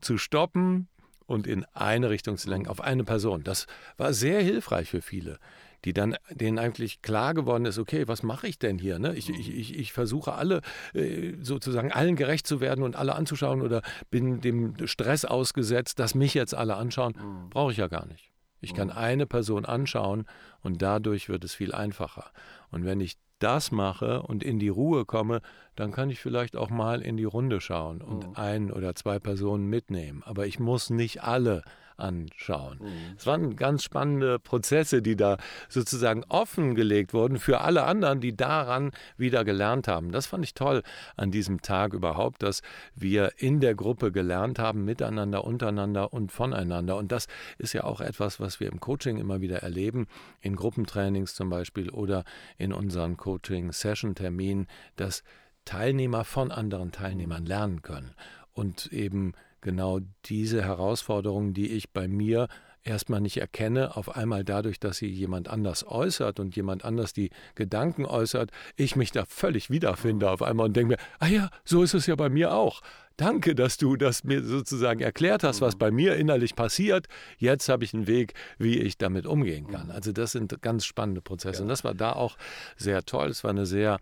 zu 0.00 0.18
stoppen, 0.18 0.88
und 1.26 1.46
in 1.46 1.64
eine 1.72 2.10
Richtung 2.10 2.36
zu 2.36 2.48
lenken, 2.50 2.68
auf 2.68 2.80
eine 2.80 3.04
Person. 3.04 3.42
Das 3.44 3.66
war 3.96 4.12
sehr 4.12 4.42
hilfreich 4.42 4.90
für 4.90 5.02
viele, 5.02 5.38
die 5.84 5.92
dann 5.92 6.16
denen 6.30 6.58
eigentlich 6.58 7.02
klar 7.02 7.34
geworden 7.34 7.64
ist, 7.66 7.78
okay, 7.78 8.08
was 8.08 8.22
mache 8.22 8.46
ich 8.46 8.58
denn 8.58 8.78
hier? 8.78 8.98
Ne? 8.98 9.14
Ich, 9.14 9.28
ich, 9.28 9.74
ich, 9.76 9.92
versuche 9.92 10.34
alle 10.34 10.60
äh, 10.92 11.34
sozusagen 11.40 11.92
allen 11.92 12.16
gerecht 12.16 12.46
zu 12.46 12.60
werden 12.60 12.84
und 12.84 12.96
alle 12.96 13.14
anzuschauen 13.14 13.62
oder 13.62 13.82
bin 14.10 14.40
dem 14.40 14.86
Stress 14.86 15.24
ausgesetzt, 15.24 15.98
dass 15.98 16.14
mich 16.14 16.34
jetzt 16.34 16.54
alle 16.54 16.76
anschauen. 16.76 17.14
Mhm. 17.16 17.50
Brauche 17.50 17.72
ich 17.72 17.78
ja 17.78 17.88
gar 17.88 18.06
nicht. 18.06 18.33
Ich 18.64 18.74
kann 18.74 18.88
mhm. 18.88 18.94
eine 18.96 19.26
Person 19.26 19.64
anschauen 19.64 20.26
und 20.62 20.82
dadurch 20.82 21.28
wird 21.28 21.44
es 21.44 21.54
viel 21.54 21.72
einfacher. 21.72 22.30
Und 22.70 22.84
wenn 22.84 23.00
ich 23.00 23.16
das 23.38 23.70
mache 23.70 24.22
und 24.22 24.42
in 24.42 24.58
die 24.58 24.68
Ruhe 24.68 25.04
komme, 25.04 25.40
dann 25.76 25.92
kann 25.92 26.10
ich 26.10 26.18
vielleicht 26.18 26.56
auch 26.56 26.70
mal 26.70 27.02
in 27.02 27.16
die 27.16 27.24
Runde 27.24 27.60
schauen 27.60 28.00
und 28.00 28.28
mhm. 28.28 28.36
ein 28.36 28.72
oder 28.72 28.94
zwei 28.94 29.18
Personen 29.18 29.66
mitnehmen. 29.66 30.22
Aber 30.24 30.46
ich 30.46 30.58
muss 30.58 30.90
nicht 30.90 31.22
alle 31.22 31.62
anschauen. 31.96 32.78
Mhm. 32.80 33.14
Es 33.16 33.26
waren 33.26 33.56
ganz 33.56 33.82
spannende 33.82 34.38
Prozesse, 34.38 35.02
die 35.02 35.16
da 35.16 35.36
sozusagen 35.68 36.24
offengelegt 36.28 37.14
wurden 37.14 37.38
für 37.38 37.60
alle 37.60 37.84
anderen, 37.84 38.20
die 38.20 38.36
daran 38.36 38.92
wieder 39.16 39.44
gelernt 39.44 39.88
haben. 39.88 40.12
Das 40.12 40.26
fand 40.26 40.44
ich 40.44 40.54
toll 40.54 40.82
an 41.16 41.30
diesem 41.30 41.62
Tag 41.62 41.92
überhaupt, 41.94 42.42
dass 42.42 42.62
wir 42.94 43.32
in 43.36 43.60
der 43.60 43.74
Gruppe 43.74 44.12
gelernt 44.12 44.58
haben, 44.58 44.84
miteinander, 44.84 45.44
untereinander 45.44 46.12
und 46.12 46.32
voneinander. 46.32 46.96
Und 46.96 47.12
das 47.12 47.26
ist 47.58 47.72
ja 47.72 47.84
auch 47.84 48.00
etwas, 48.00 48.40
was 48.40 48.60
wir 48.60 48.70
im 48.70 48.80
Coaching 48.80 49.18
immer 49.18 49.40
wieder 49.40 49.62
erleben, 49.62 50.06
in 50.40 50.56
Gruppentrainings 50.56 51.34
zum 51.34 51.50
Beispiel 51.50 51.90
oder 51.90 52.24
in 52.58 52.72
unseren 52.72 53.16
Coaching-Session-Terminen, 53.16 54.66
dass 54.96 55.22
Teilnehmer 55.64 56.24
von 56.24 56.50
anderen 56.50 56.92
Teilnehmern 56.92 57.46
lernen 57.46 57.82
können 57.82 58.14
und 58.52 58.92
eben 58.92 59.32
genau 59.64 59.98
diese 60.26 60.62
Herausforderungen, 60.62 61.54
die 61.54 61.72
ich 61.72 61.90
bei 61.90 62.06
mir 62.06 62.46
erstmal 62.84 63.20
nicht 63.20 63.38
erkenne, 63.38 63.96
auf 63.96 64.14
einmal 64.14 64.44
dadurch, 64.44 64.78
dass 64.78 64.98
sie 64.98 65.08
jemand 65.08 65.48
anders 65.48 65.86
äußert 65.86 66.38
und 66.38 66.54
jemand 66.54 66.84
anders 66.84 67.12
die 67.12 67.30
Gedanken 67.54 68.04
äußert, 68.04 68.50
ich 68.76 68.94
mich 68.94 69.10
da 69.10 69.24
völlig 69.24 69.70
wiederfinde 69.70 70.30
auf 70.30 70.42
einmal 70.42 70.66
und 70.66 70.76
denke 70.76 70.94
mir, 70.94 70.98
ah 71.18 71.26
ja, 71.26 71.50
so 71.64 71.82
ist 71.82 71.94
es 71.94 72.06
ja 72.06 72.14
bei 72.14 72.28
mir 72.28 72.52
auch. 72.52 72.82
Danke, 73.16 73.54
dass 73.54 73.76
du 73.76 73.96
das 73.96 74.24
mir 74.24 74.42
sozusagen 74.42 75.00
erklärt 75.00 75.44
hast, 75.44 75.60
was 75.60 75.74
mhm. 75.76 75.78
bei 75.78 75.90
mir 75.90 76.16
innerlich 76.16 76.56
passiert. 76.56 77.06
Jetzt 77.38 77.68
habe 77.68 77.84
ich 77.84 77.94
einen 77.94 78.06
Weg, 78.06 78.34
wie 78.58 78.78
ich 78.78 78.98
damit 78.98 79.24
umgehen 79.26 79.68
kann. 79.68 79.86
Mhm. 79.86 79.92
Also 79.92 80.12
das 80.12 80.32
sind 80.32 80.60
ganz 80.62 80.84
spannende 80.84 81.22
Prozesse. 81.22 81.62
Und 81.62 81.68
das 81.68 81.84
war 81.84 81.94
da 81.94 82.12
auch 82.12 82.36
sehr 82.76 83.04
toll. 83.04 83.28
Es 83.28 83.44
war 83.44 83.50
eine 83.50 83.66
sehr, 83.66 83.98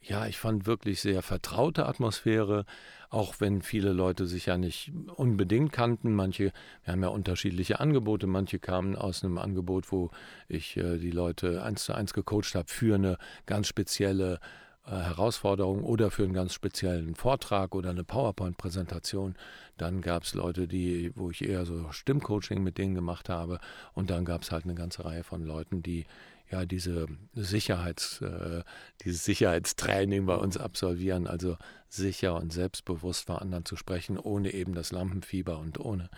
ja, 0.00 0.26
ich 0.26 0.38
fand 0.38 0.64
wirklich 0.64 1.00
sehr 1.00 1.22
vertraute 1.22 1.86
Atmosphäre 1.86 2.64
auch 3.12 3.34
wenn 3.40 3.60
viele 3.60 3.92
Leute 3.92 4.26
sich 4.26 4.46
ja 4.46 4.56
nicht 4.56 4.90
unbedingt 5.16 5.70
kannten. 5.70 6.14
Manche, 6.14 6.52
wir 6.84 6.92
haben 6.92 7.02
ja 7.02 7.08
unterschiedliche 7.08 7.78
Angebote. 7.78 8.26
Manche 8.26 8.58
kamen 8.58 8.96
aus 8.96 9.22
einem 9.22 9.36
Angebot, 9.36 9.92
wo 9.92 10.10
ich 10.48 10.78
äh, 10.78 10.96
die 10.96 11.10
Leute 11.10 11.62
eins 11.62 11.84
zu 11.84 11.92
eins 11.92 12.14
gecoacht 12.14 12.54
habe 12.54 12.68
für 12.68 12.94
eine 12.94 13.18
ganz 13.44 13.68
spezielle 13.68 14.40
äh, 14.86 14.92
Herausforderung 14.92 15.84
oder 15.84 16.10
für 16.10 16.24
einen 16.24 16.32
ganz 16.32 16.54
speziellen 16.54 17.14
Vortrag 17.14 17.74
oder 17.74 17.90
eine 17.90 18.02
PowerPoint-Präsentation. 18.02 19.34
Dann 19.76 20.00
gab 20.00 20.22
es 20.22 20.32
Leute, 20.32 20.66
die, 20.66 21.12
wo 21.14 21.30
ich 21.30 21.46
eher 21.46 21.66
so 21.66 21.92
Stimmcoaching 21.92 22.62
mit 22.62 22.78
denen 22.78 22.94
gemacht 22.94 23.28
habe. 23.28 23.60
Und 23.92 24.08
dann 24.08 24.24
gab 24.24 24.40
es 24.40 24.50
halt 24.50 24.64
eine 24.64 24.74
ganze 24.74 25.04
Reihe 25.04 25.22
von 25.22 25.44
Leuten, 25.44 25.82
die 25.82 26.06
ja 26.52 26.64
diese 26.64 27.06
Sicherheits, 27.34 28.20
äh, 28.20 28.62
dieses 29.04 29.24
Sicherheitstraining 29.24 30.26
bei 30.26 30.36
uns 30.36 30.56
absolvieren, 30.56 31.26
also 31.26 31.56
sicher 31.88 32.36
und 32.36 32.52
selbstbewusst 32.52 33.26
vor 33.26 33.42
anderen 33.42 33.64
zu 33.64 33.76
sprechen, 33.76 34.18
ohne 34.18 34.52
eben 34.52 34.74
das 34.74 34.92
Lampenfieber 34.92 35.58
und 35.58 35.80
ohne 35.80 36.08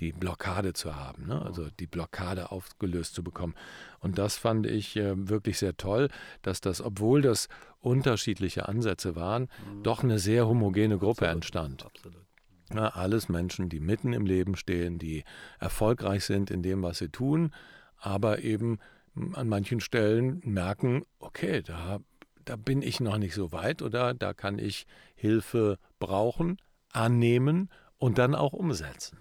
die 0.00 0.12
Blockade 0.12 0.74
zu 0.74 0.94
haben, 0.94 1.26
ne? 1.26 1.40
also 1.42 1.68
die 1.80 1.86
Blockade 1.86 2.52
aufgelöst 2.52 3.14
zu 3.14 3.24
bekommen. 3.24 3.54
Und 4.00 4.18
das 4.18 4.36
fand 4.36 4.66
ich 4.66 4.96
äh, 4.96 5.28
wirklich 5.28 5.58
sehr 5.58 5.76
toll, 5.76 6.08
dass 6.42 6.60
das, 6.60 6.80
obwohl 6.80 7.22
das 7.22 7.48
unterschiedliche 7.80 8.68
Ansätze 8.68 9.16
waren, 9.16 9.42
mhm. 9.42 9.82
doch 9.82 10.02
eine 10.02 10.18
sehr 10.18 10.46
homogene 10.46 10.98
Gruppe 10.98 11.28
Absolut. 11.28 11.34
entstand. 11.34 11.86
Absolut. 11.86 12.24
Ja, 12.72 12.88
alles 12.88 13.28
Menschen, 13.28 13.68
die 13.68 13.80
mitten 13.80 14.12
im 14.12 14.26
Leben 14.26 14.56
stehen, 14.56 14.98
die 14.98 15.24
erfolgreich 15.58 16.24
sind 16.24 16.50
in 16.50 16.62
dem, 16.62 16.82
was 16.82 16.98
sie 16.98 17.08
tun, 17.08 17.52
aber 17.98 18.40
eben 18.40 18.78
an 19.32 19.48
manchen 19.48 19.80
Stellen 19.80 20.40
merken, 20.44 21.04
okay, 21.18 21.62
da, 21.62 22.00
da 22.44 22.56
bin 22.56 22.82
ich 22.82 23.00
noch 23.00 23.18
nicht 23.18 23.34
so 23.34 23.52
weit 23.52 23.82
oder 23.82 24.14
da 24.14 24.34
kann 24.34 24.58
ich 24.58 24.86
Hilfe 25.14 25.78
brauchen, 25.98 26.58
annehmen 26.92 27.70
und 27.98 28.18
dann 28.18 28.34
auch 28.34 28.52
umsetzen. 28.52 29.18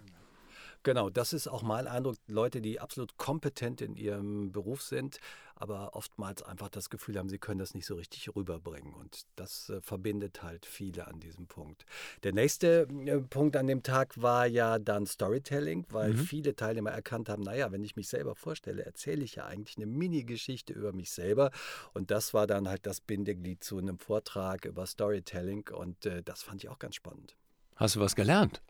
Genau, 0.83 1.09
das 1.09 1.31
ist 1.31 1.47
auch 1.47 1.63
mein 1.63 1.87
Eindruck. 1.87 2.17
Leute, 2.27 2.59
die 2.59 2.81
absolut 2.81 3.17
kompetent 3.17 3.79
in 3.81 3.95
ihrem 3.95 4.51
Beruf 4.51 4.81
sind, 4.81 5.19
aber 5.63 5.95
oftmals 5.95 6.43
einfach 6.43 6.67
das 6.67 6.89
Gefühl 6.89 7.17
haben, 7.17 7.29
sie 7.29 7.39
können 7.39 7.59
das 7.59 7.73
nicht 7.73 7.85
so 7.85 7.95
richtig 7.95 8.35
rüberbringen. 8.35 8.93
Und 8.93 9.21
das 9.37 9.69
äh, 9.69 9.79
verbindet 9.79 10.43
halt 10.43 10.65
viele 10.65 11.07
an 11.07 11.21
diesem 11.21 11.47
Punkt. 11.47 11.85
Der 12.23 12.33
nächste 12.33 12.81
äh, 13.05 13.21
Punkt 13.21 13.55
an 13.55 13.67
dem 13.67 13.81
Tag 13.81 14.21
war 14.21 14.45
ja 14.45 14.77
dann 14.77 15.05
Storytelling, 15.05 15.85
weil 15.89 16.15
mhm. 16.15 16.17
viele 16.17 16.53
Teilnehmer 16.57 16.91
erkannt 16.91 17.29
haben, 17.29 17.43
naja, 17.43 17.71
wenn 17.71 17.81
ich 17.81 17.95
mich 17.95 18.09
selber 18.09 18.35
vorstelle, 18.35 18.83
erzähle 18.83 19.23
ich 19.23 19.35
ja 19.35 19.45
eigentlich 19.45 19.77
eine 19.77 19.85
Mini-Geschichte 19.85 20.73
über 20.73 20.91
mich 20.91 21.11
selber. 21.11 21.49
Und 21.93 22.11
das 22.11 22.33
war 22.33 22.45
dann 22.45 22.67
halt 22.67 22.85
das 22.85 22.99
Bindeglied 22.99 23.63
zu 23.63 23.77
einem 23.77 23.99
Vortrag 23.99 24.65
über 24.65 24.85
Storytelling. 24.85 25.69
Und 25.69 26.05
äh, 26.05 26.23
das 26.23 26.43
fand 26.43 26.61
ich 26.61 26.69
auch 26.69 26.79
ganz 26.79 26.95
spannend. 26.95 27.37
Hast 27.77 27.95
du 27.95 28.01
was 28.01 28.15
gelernt? 28.15 28.61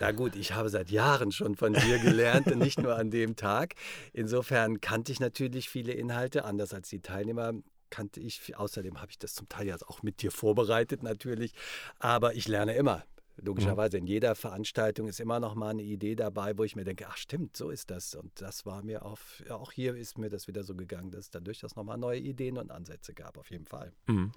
Na 0.00 0.12
gut, 0.12 0.36
ich 0.36 0.52
habe 0.52 0.68
seit 0.68 0.90
Jahren 0.90 1.32
schon 1.32 1.54
von 1.54 1.74
dir 1.74 1.98
gelernt 1.98 2.46
und 2.46 2.58
nicht 2.58 2.80
nur 2.80 2.96
an 2.96 3.10
dem 3.10 3.36
Tag. 3.36 3.74
Insofern 4.12 4.80
kannte 4.80 5.12
ich 5.12 5.20
natürlich 5.20 5.68
viele 5.68 5.92
Inhalte, 5.92 6.44
anders 6.44 6.72
als 6.72 6.88
die 6.88 7.00
Teilnehmer 7.00 7.52
kannte 7.90 8.20
ich. 8.20 8.56
Außerdem 8.56 9.00
habe 9.00 9.10
ich 9.10 9.18
das 9.18 9.34
zum 9.34 9.48
Teil 9.48 9.66
ja 9.66 9.76
auch 9.86 10.02
mit 10.02 10.22
dir 10.22 10.30
vorbereitet 10.30 11.02
natürlich. 11.02 11.52
Aber 11.98 12.34
ich 12.34 12.48
lerne 12.48 12.74
immer. 12.74 13.04
Logischerweise, 13.42 13.98
in 13.98 14.06
jeder 14.06 14.34
Veranstaltung 14.34 15.08
ist 15.08 15.20
immer 15.20 15.40
noch 15.40 15.54
mal 15.54 15.70
eine 15.70 15.82
Idee 15.82 16.14
dabei, 16.16 16.56
wo 16.56 16.64
ich 16.64 16.74
mir 16.74 16.84
denke, 16.84 17.06
ach 17.08 17.16
stimmt, 17.16 17.56
so 17.56 17.70
ist 17.70 17.90
das. 17.90 18.14
Und 18.14 18.40
das 18.40 18.64
war 18.64 18.82
mir 18.82 19.04
auf, 19.04 19.42
auch 19.50 19.72
hier 19.72 19.94
ist 19.94 20.16
mir 20.16 20.30
das 20.30 20.48
wieder 20.48 20.62
so 20.62 20.74
gegangen, 20.74 21.10
dass 21.10 21.26
es 21.26 21.30
da 21.30 21.40
durchaus 21.40 21.76
nochmal 21.76 21.98
neue 21.98 22.18
Ideen 22.18 22.56
und 22.56 22.70
Ansätze 22.70 23.12
gab, 23.12 23.36
auf 23.36 23.50
jeden 23.50 23.66
Fall. 23.66 23.92
Mhm. 24.06 24.32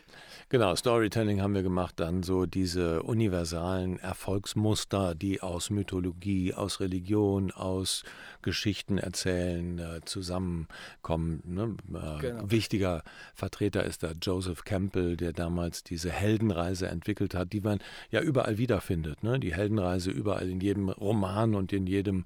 Genau, 0.50 0.76
Storytelling 0.76 1.42
haben 1.42 1.54
wir 1.54 1.64
gemacht, 1.64 2.00
dann 2.00 2.24
so 2.24 2.46
diese 2.46 3.04
universalen 3.04 4.00
Erfolgsmuster, 4.00 5.16
die 5.16 5.42
aus 5.42 5.70
Mythologie, 5.70 6.54
aus 6.54 6.82
Religion, 6.82 7.52
aus 7.52 8.04
Geschichten 8.42 8.98
erzählen, 8.98 9.80
äh, 9.80 10.02
zusammenkommen. 10.04 11.42
Ne? 11.46 11.76
Äh, 11.94 12.22
genau. 12.22 12.52
Wichtiger 12.52 13.04
Vertreter 13.34 13.86
ist 13.86 14.04
da 14.04 14.12
Joseph 14.22 14.66
Campbell, 14.66 15.16
der 15.16 15.32
damals 15.32 15.84
diese 15.84 16.12
Heldenreise 16.12 16.88
entwickelt 16.88 17.34
hat, 17.34 17.54
die 17.54 17.62
man 17.62 17.80
ja 18.12 18.22
überall 18.22 18.58
wiederfindet. 18.58 18.89
Ne? 19.24 19.40
Die 19.40 19.54
Heldenreise 19.54 20.12
überall 20.12 20.50
in 20.50 20.60
jedem 20.60 20.90
Roman 20.90 21.56
und 21.56 21.74
in 21.74 21.88
jedem 21.88 22.26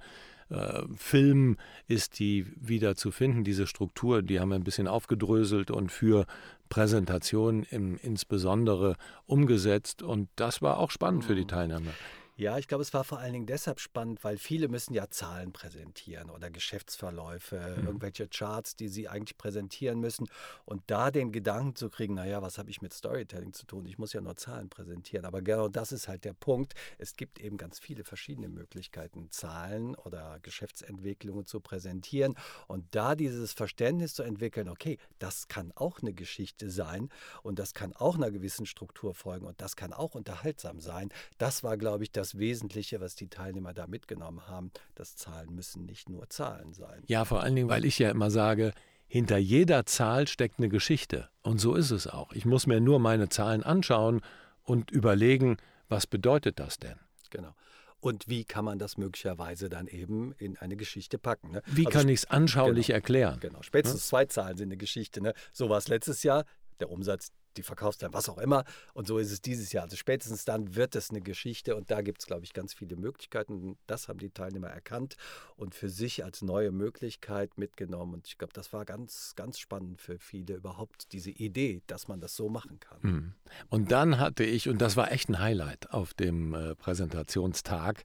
äh, 0.50 0.84
Film 0.96 1.58
ist 1.88 2.20
die 2.20 2.46
wieder 2.56 2.96
zu 2.96 3.12
finden. 3.12 3.44
Diese 3.44 3.68
Struktur, 3.68 4.22
die 4.22 4.40
haben 4.40 4.50
wir 4.50 4.56
ein 4.56 4.64
bisschen 4.64 4.88
aufgedröselt 4.88 5.72
und 5.72 5.92
für 5.92 6.26
Präsentationen 6.70 7.64
insbesondere 8.02 8.96
umgesetzt. 9.26 10.02
Und 10.02 10.30
das 10.36 10.62
war 10.62 10.78
auch 10.80 10.92
spannend 10.92 11.26
für 11.26 11.36
die 11.36 11.44
mhm. 11.44 11.48
Teilnehmer. 11.48 11.92
Ja, 12.36 12.58
ich 12.58 12.68
glaube, 12.68 12.82
es 12.82 12.96
war 12.96 13.04
vor 13.04 13.20
allen 13.20 13.34
Dingen 13.34 13.46
deshalb 13.46 13.80
spannend, 13.80 14.24
weil 14.24 14.40
viele 14.40 14.68
müssen 14.68 14.96
ja 14.96 15.08
Zahlen 15.12 15.54
präsentieren 15.54 16.32
oder 16.32 16.50
Geschäftsverläufe, 16.50 17.76
mhm. 17.78 17.86
irgendwelche 17.86 18.28
Charts, 18.28 18.76
die 18.76 18.88
sie 18.88 19.08
eigentlich 19.08 19.38
präsentieren 19.38 20.00
müssen. 20.00 20.28
Und 20.66 20.82
da 20.88 21.12
den 21.12 21.32
Gedanken 21.32 21.76
zu 21.76 21.92
kriegen, 21.92 22.16
naja, 22.16 22.42
was 22.42 22.58
habe 22.58 22.72
ich 22.72 22.82
mit 22.82 22.92
Storytelling 22.92 23.54
zu 23.54 23.68
tun? 23.68 23.86
Ich 23.86 24.00
muss 24.00 24.14
ja 24.14 24.22
nur 24.22 24.36
Zahlen 24.36 24.70
präsentieren. 24.70 25.26
Aber 25.26 25.44
genau 25.44 25.68
das 25.68 25.92
ist 25.92 26.08
halt 26.08 26.26
der 26.26 26.34
Punkt. 26.34 26.74
Es 26.98 27.16
gibt 27.16 27.40
eben 27.40 27.58
ganz 27.58 27.78
viele 27.78 28.04
verschiedene 28.04 28.50
Möglichkeiten, 28.50 29.30
Zahlen 29.30 29.94
oder 29.94 30.40
Geschäftsentwicklungen 30.42 31.46
zu 31.46 31.60
präsentieren. 31.60 32.36
Und 32.68 32.84
da 32.96 33.14
dieses 33.14 33.54
Verständnis 33.54 34.16
zu 34.16 34.24
entwickeln, 34.24 34.70
okay, 34.70 34.98
das 35.20 35.48
kann 35.48 35.72
auch 35.76 36.02
eine 36.02 36.14
Geschichte 36.14 36.72
sein 36.72 37.10
und 37.44 37.60
das 37.60 37.76
kann 37.76 37.94
auch 37.94 38.16
einer 38.16 38.32
gewissen 38.32 38.66
Struktur 38.66 39.14
folgen 39.14 39.46
und 39.46 39.62
das 39.62 39.76
kann 39.76 39.94
auch 39.94 40.16
unterhaltsam 40.16 40.80
sein. 40.80 41.10
Das 41.38 41.62
war, 41.62 41.78
glaube 41.78 42.04
ich, 42.04 42.12
das 42.12 42.23
das 42.24 42.40
Wesentliche, 42.40 43.02
was 43.02 43.16
die 43.16 43.28
Teilnehmer 43.28 43.74
da 43.74 43.86
mitgenommen 43.86 44.48
haben. 44.48 44.72
Das 44.96 45.18
Zahlen 45.18 45.54
müssen 45.54 45.86
nicht 45.86 46.08
nur 46.08 46.30
Zahlen 46.30 46.72
sein. 46.72 47.04
Ja, 47.08 47.26
vor 47.26 47.44
allen 47.44 47.54
Dingen, 47.54 47.68
weil 47.68 47.84
ich 47.84 48.00
ja 48.00 48.10
immer 48.10 48.32
sage, 48.32 48.72
hinter 49.08 49.38
jeder 49.38 49.86
Zahl 49.86 50.26
steckt 50.28 50.58
eine 50.58 50.70
Geschichte. 50.70 51.28
Und 51.42 51.60
so 51.60 51.76
ist 51.76 51.92
es 51.92 52.08
auch. 52.08 52.32
Ich 52.32 52.46
muss 52.46 52.66
mir 52.66 52.80
nur 52.80 53.00
meine 53.00 53.28
Zahlen 53.28 53.62
anschauen 53.62 54.22
und 54.64 54.90
überlegen, 54.90 55.58
was 55.90 56.08
bedeutet 56.08 56.60
das 56.60 56.80
denn? 56.80 56.96
Genau. 57.30 57.54
Und 58.00 58.30
wie 58.30 58.46
kann 58.46 58.64
man 58.64 58.80
das 58.80 58.98
möglicherweise 58.98 59.68
dann 59.68 59.88
eben 59.88 60.34
in 60.38 60.58
eine 60.58 60.78
Geschichte 60.78 61.18
packen? 61.18 61.52
Ne? 61.52 61.62
Wie 61.66 61.86
also, 61.86 62.00
kann 62.00 62.08
ich 62.08 62.20
es 62.20 62.26
anschaulich 62.30 62.88
genau, 62.88 62.96
erklären? 62.96 63.40
Genau, 63.42 63.62
spätestens 63.64 64.04
ne? 64.04 64.08
zwei 64.08 64.26
Zahlen 64.28 64.56
sind 64.56 64.70
eine 64.70 64.78
Geschichte. 64.78 65.22
Ne? 65.22 65.34
So 65.52 65.68
war 65.68 65.78
es 65.78 65.90
letztes 65.90 66.24
Jahr. 66.24 66.46
Der 66.80 66.90
Umsatz 66.90 67.34
die 67.58 67.64
Verkaufszahlen, 67.64 68.14
was 68.14 68.30
auch 68.30 68.38
immer. 68.38 68.64
Und 68.94 69.08
so 69.08 69.18
ist 69.18 69.32
es 69.32 69.42
dieses 69.42 69.72
Jahr. 69.72 69.84
Also 69.84 69.96
spätestens 69.96 70.46
dann 70.46 70.76
wird 70.76 70.96
es 70.96 71.10
eine 71.10 71.22
Geschichte 71.22 71.76
und 71.76 71.92
da 71.92 72.02
gibt 72.02 72.22
es, 72.22 72.28
glaube 72.28 72.44
ich, 72.44 72.54
ganz 72.54 72.74
viele 72.74 72.96
Möglichkeiten. 72.96 73.78
Das 73.88 74.08
haben 74.08 74.20
die 74.20 74.30
Teilnehmer 74.30 74.70
erkannt 74.70 75.16
und 75.56 75.76
für 75.76 75.90
sich 75.90 76.24
als 76.24 76.42
neue 76.42 76.72
Möglichkeit 76.72 77.58
mitgenommen. 77.58 78.16
Und 78.16 78.28
ich 78.28 78.38
glaube, 78.38 78.54
das 78.54 78.74
war 78.74 78.86
ganz, 78.86 79.34
ganz 79.36 79.60
spannend 79.60 80.02
für 80.02 80.20
viele 80.20 80.56
überhaupt, 80.56 81.12
diese 81.12 81.32
Idee, 81.32 81.82
dass 81.88 82.08
man 82.08 82.20
das 82.20 82.36
so 82.36 82.50
machen 82.50 82.80
kann. 82.80 83.00
Mhm. 83.02 83.34
Und 83.70 83.92
dann 83.92 84.20
hatte 84.20 84.44
ich, 84.44 84.70
und 84.70 84.82
das 84.82 84.98
war 84.98 85.12
echt 85.12 85.30
ein 85.30 85.40
Highlight 85.40 85.92
auf 85.92 86.14
dem 86.14 86.54
äh, 86.54 86.76
Präsentationstag, 86.76 88.04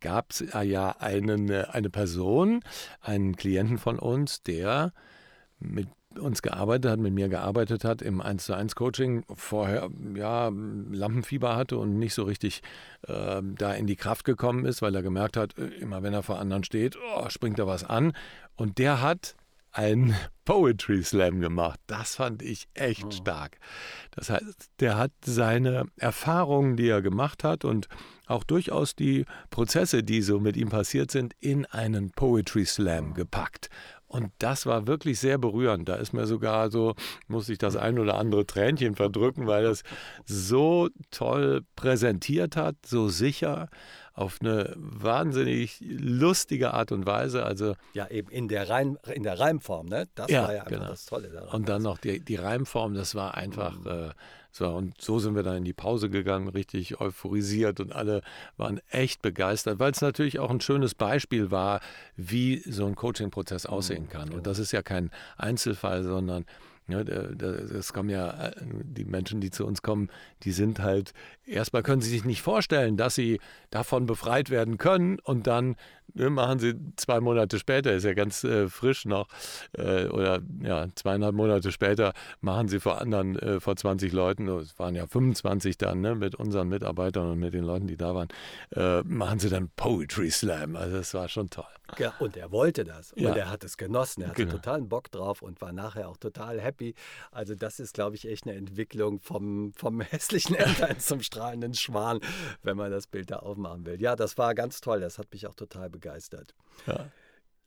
gab 0.00 0.30
es 0.30 0.44
ja 0.62 0.90
einen, 0.98 1.48
äh, 1.50 1.66
eine 1.70 1.90
Person, 1.90 2.60
einen 3.00 3.36
Klienten 3.36 3.78
von 3.78 3.98
uns, 3.98 4.42
der 4.42 4.92
mit 5.58 5.88
uns 6.18 6.42
gearbeitet 6.42 6.90
hat, 6.90 6.98
mit 6.98 7.12
mir 7.12 7.28
gearbeitet 7.28 7.84
hat 7.84 8.02
im 8.02 8.20
1 8.20 8.46
zu 8.46 8.54
1 8.54 8.74
Coaching, 8.74 9.24
vorher 9.34 9.90
ja 10.14 10.50
Lampenfieber 10.50 11.56
hatte 11.56 11.78
und 11.78 11.98
nicht 11.98 12.14
so 12.14 12.24
richtig 12.24 12.62
äh, 13.06 13.42
da 13.42 13.72
in 13.72 13.86
die 13.86 13.96
Kraft 13.96 14.24
gekommen 14.24 14.64
ist, 14.64 14.82
weil 14.82 14.94
er 14.94 15.02
gemerkt 15.02 15.36
hat, 15.36 15.56
äh, 15.58 15.66
immer 15.66 16.02
wenn 16.02 16.14
er 16.14 16.22
vor 16.22 16.38
anderen 16.38 16.64
steht, 16.64 16.96
oh, 16.96 17.28
springt 17.28 17.58
er 17.58 17.66
was 17.66 17.84
an. 17.84 18.12
Und 18.56 18.78
der 18.78 19.02
hat 19.02 19.36
einen 19.76 20.14
Poetry 20.44 21.02
Slam 21.02 21.40
gemacht. 21.40 21.78
Das 21.86 22.16
fand 22.16 22.42
ich 22.42 22.68
echt 22.74 23.04
oh. 23.04 23.10
stark. 23.10 23.58
Das 24.12 24.30
heißt, 24.30 24.70
der 24.80 24.96
hat 24.96 25.12
seine 25.24 25.86
Erfahrungen, 25.96 26.76
die 26.76 26.88
er 26.88 27.02
gemacht 27.02 27.44
hat 27.44 27.64
und 27.64 27.88
auch 28.26 28.44
durchaus 28.44 28.96
die 28.96 29.24
Prozesse, 29.50 30.02
die 30.02 30.22
so 30.22 30.40
mit 30.40 30.56
ihm 30.56 30.68
passiert 30.68 31.10
sind, 31.10 31.34
in 31.40 31.66
einen 31.66 32.10
Poetry 32.10 32.64
Slam 32.64 33.14
gepackt. 33.14 33.68
Und 34.08 34.30
das 34.38 34.66
war 34.66 34.86
wirklich 34.86 35.18
sehr 35.18 35.36
berührend. 35.36 35.88
Da 35.88 35.96
ist 35.96 36.12
mir 36.12 36.26
sogar 36.26 36.70
so, 36.70 36.94
musste 37.26 37.52
ich 37.52 37.58
das 37.58 37.76
ein 37.76 37.98
oder 37.98 38.16
andere 38.16 38.46
Tränchen 38.46 38.94
verdrücken, 38.94 39.46
weil 39.46 39.64
das 39.64 39.82
so 40.24 40.88
toll 41.10 41.62
präsentiert 41.74 42.56
hat, 42.56 42.76
so 42.86 43.08
sicher 43.08 43.68
auf 44.16 44.38
eine 44.40 44.72
wahnsinnig 44.76 45.78
lustige 45.80 46.72
Art 46.72 46.90
und 46.90 47.04
Weise. 47.04 47.44
Also 47.44 47.74
ja, 47.92 48.08
eben 48.08 48.30
in 48.30 48.48
der, 48.48 48.68
Reim, 48.68 48.98
in 49.12 49.22
der 49.22 49.38
Reimform, 49.38 49.86
ne? 49.86 50.08
Das 50.14 50.30
ja, 50.30 50.44
war 50.44 50.54
ja 50.54 50.60
einfach 50.60 50.70
genau. 50.70 50.88
das 50.88 51.04
Tolle 51.04 51.28
daran. 51.28 51.50
Und 51.50 51.68
dann 51.68 51.82
noch 51.82 51.98
die, 51.98 52.20
die 52.20 52.36
Reimform, 52.36 52.94
das 52.94 53.14
war 53.14 53.34
einfach. 53.34 53.78
Mhm. 53.78 53.86
Äh, 53.86 54.08
so, 54.52 54.70
und 54.70 54.98
so 54.98 55.18
sind 55.18 55.34
wir 55.34 55.42
dann 55.42 55.58
in 55.58 55.64
die 55.64 55.74
Pause 55.74 56.08
gegangen, 56.08 56.48
richtig 56.48 56.98
euphorisiert 56.98 57.78
und 57.78 57.92
alle 57.94 58.22
waren 58.56 58.80
echt 58.88 59.20
begeistert, 59.20 59.78
weil 59.78 59.90
es 59.90 60.00
natürlich 60.00 60.38
auch 60.38 60.48
ein 60.48 60.62
schönes 60.62 60.94
Beispiel 60.94 61.50
war, 61.50 61.80
wie 62.16 62.62
so 62.64 62.86
ein 62.86 62.94
Coaching-Prozess 62.94 63.66
aussehen 63.66 64.04
mhm, 64.04 64.08
kann. 64.08 64.22
Und 64.22 64.30
genau. 64.30 64.42
das 64.44 64.58
ist 64.58 64.72
ja 64.72 64.80
kein 64.80 65.10
Einzelfall, 65.36 66.04
sondern 66.04 66.46
ja, 66.88 67.02
das 67.02 67.92
kommen 67.92 68.10
ja 68.10 68.48
äh, 68.48 68.52
die 68.62 69.04
Menschen, 69.04 69.40
die 69.40 69.50
zu 69.50 69.66
uns 69.66 69.82
kommen, 69.82 70.08
die 70.44 70.52
sind 70.52 70.78
halt, 70.78 71.12
erstmal 71.44 71.82
können 71.82 72.00
sie 72.00 72.10
sich 72.10 72.24
nicht 72.24 72.42
vorstellen, 72.42 72.96
dass 72.96 73.14
sie 73.14 73.40
davon 73.70 74.06
befreit 74.06 74.50
werden 74.50 74.78
können 74.78 75.18
und 75.18 75.46
dann 75.46 75.76
ne, 76.14 76.30
machen 76.30 76.58
sie 76.58 76.74
zwei 76.96 77.20
Monate 77.20 77.58
später, 77.58 77.92
ist 77.92 78.04
ja 78.04 78.14
ganz 78.14 78.44
äh, 78.44 78.68
frisch 78.68 79.04
noch, 79.04 79.28
äh, 79.72 80.06
oder 80.06 80.40
ja, 80.62 80.86
zweieinhalb 80.94 81.34
Monate 81.34 81.72
später 81.72 82.12
machen 82.40 82.68
sie 82.68 82.80
vor 82.80 83.00
anderen, 83.00 83.38
äh, 83.38 83.60
vor 83.60 83.76
20 83.76 84.12
Leuten, 84.12 84.48
es 84.48 84.78
waren 84.78 84.94
ja 84.94 85.06
25 85.06 85.78
dann, 85.78 86.00
ne, 86.00 86.14
mit 86.14 86.34
unseren 86.34 86.68
Mitarbeitern 86.68 87.30
und 87.30 87.38
mit 87.38 87.54
den 87.54 87.64
Leuten, 87.64 87.86
die 87.86 87.96
da 87.96 88.14
waren, 88.14 88.28
äh, 88.74 89.02
machen 89.02 89.38
sie 89.38 89.48
dann 89.48 89.70
Poetry 89.76 90.30
Slam. 90.30 90.76
Also 90.76 90.96
das 90.96 91.14
war 91.14 91.28
schon 91.28 91.50
toll. 91.50 91.64
Ja, 91.98 92.12
und 92.18 92.36
er 92.36 92.50
wollte 92.50 92.84
das. 92.84 93.12
Und 93.12 93.22
ja. 93.22 93.34
er 93.34 93.50
hat 93.50 93.62
es 93.62 93.76
genossen. 93.76 94.22
Er 94.22 94.30
hatte 94.30 94.42
genau. 94.42 94.56
totalen 94.56 94.88
Bock 94.88 95.10
drauf 95.10 95.40
und 95.40 95.60
war 95.60 95.72
nachher 95.72 96.08
auch 96.08 96.16
total 96.16 96.60
happy. 96.60 96.94
Also 97.30 97.54
das 97.54 97.78
ist, 97.78 97.94
glaube 97.94 98.16
ich, 98.16 98.28
echt 98.28 98.46
eine 98.46 98.56
Entwicklung 98.56 99.20
vom, 99.20 99.72
vom 99.72 100.00
hässlichen 100.00 100.56
Entlein 100.56 100.98
zum 100.98 101.22
strahlenden 101.22 101.74
Schwan, 101.74 102.20
wenn 102.62 102.76
man 102.76 102.90
das 102.90 103.06
Bild 103.06 103.30
da 103.30 103.36
aufmachen 103.36 103.86
will. 103.86 104.00
Ja, 104.00 104.16
das 104.16 104.36
war 104.36 104.54
ganz 104.54 104.80
toll. 104.80 105.00
Das 105.00 105.18
hat 105.18 105.32
mich 105.32 105.46
auch 105.46 105.54
total 105.54 105.88
begeistert. 105.96 106.54
Ja. 106.86 107.10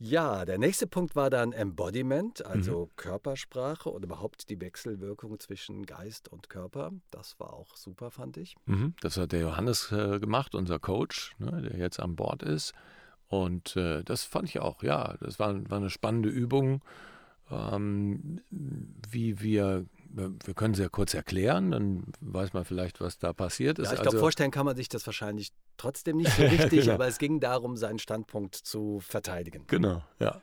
Ja, 0.01 0.45
der 0.45 0.57
nächste 0.57 0.88
Punkt 0.88 1.17
war 1.17 1.29
dann 1.29 1.51
Embodiment, 1.51 2.45
also 2.45 2.86
mhm. 2.86 2.95
Körpersprache 2.95 3.89
und 3.89 4.05
überhaupt 4.05 4.50
die 4.50 4.62
Wechselwirkung 4.62 5.38
zwischen 5.41 5.86
Geist 5.86 6.29
und 6.29 6.48
Körper. 6.48 6.93
Das 7.12 7.38
war 7.38 7.51
auch 7.51 7.75
super, 7.75 8.09
fand 8.09 8.38
ich. 8.38 8.55
Mhm. 8.65 8.93
Das 9.01 9.17
hat 9.17 9.33
der 9.33 9.41
Johannes 9.41 9.91
äh, 9.91 10.19
gemacht, 10.19 10.55
unser 10.55 10.79
Coach, 10.79 11.36
ne, 11.38 11.62
der 11.63 11.77
jetzt 11.77 12.00
an 12.00 12.15
Bord 12.15 12.43
ist. 12.43 12.74
Und 13.27 13.75
äh, 13.75 14.03
das 14.05 14.24
fand 14.24 14.48
ich 14.48 14.59
auch, 14.62 14.83
ja, 14.83 15.17
das 15.19 15.38
war, 15.38 15.69
war 15.69 15.79
eine 15.79 15.89
spannende 15.89 16.29
Übung, 16.29 16.81
ähm, 17.51 18.39
wie 18.50 19.41
wir 19.41 19.86
wir 20.12 20.54
können 20.54 20.74
es 20.74 20.80
ja 20.80 20.89
kurz 20.89 21.13
erklären, 21.13 21.72
dann 21.72 22.04
weiß 22.22 22.54
man 22.54 22.66
vielleicht, 22.66 23.00
was 23.01 23.18
da 23.18 23.34
passiert 23.34 23.80
ist. 23.80 23.88
Ja, 23.88 23.94
ich 23.94 24.01
glaube, 24.01 24.16
also, 24.16 24.20
vorstellen 24.20 24.51
kann 24.51 24.66
man 24.66 24.75
sich 24.75 24.89
das 24.89 25.06
wahrscheinlich 25.06 25.51
trotzdem 25.78 26.18
nicht 26.18 26.32
so 26.36 26.44
richtig, 26.44 26.70
genau. 26.82 26.94
aber 26.94 27.08
es 27.08 27.18
ging 27.18 27.39
darum, 27.39 27.78
seinen 27.78 28.00
Standpunkt 28.00 28.56
zu 28.56 29.00
verteidigen. 29.01 29.66
Genau, 29.68 30.04
ja. 30.20 30.42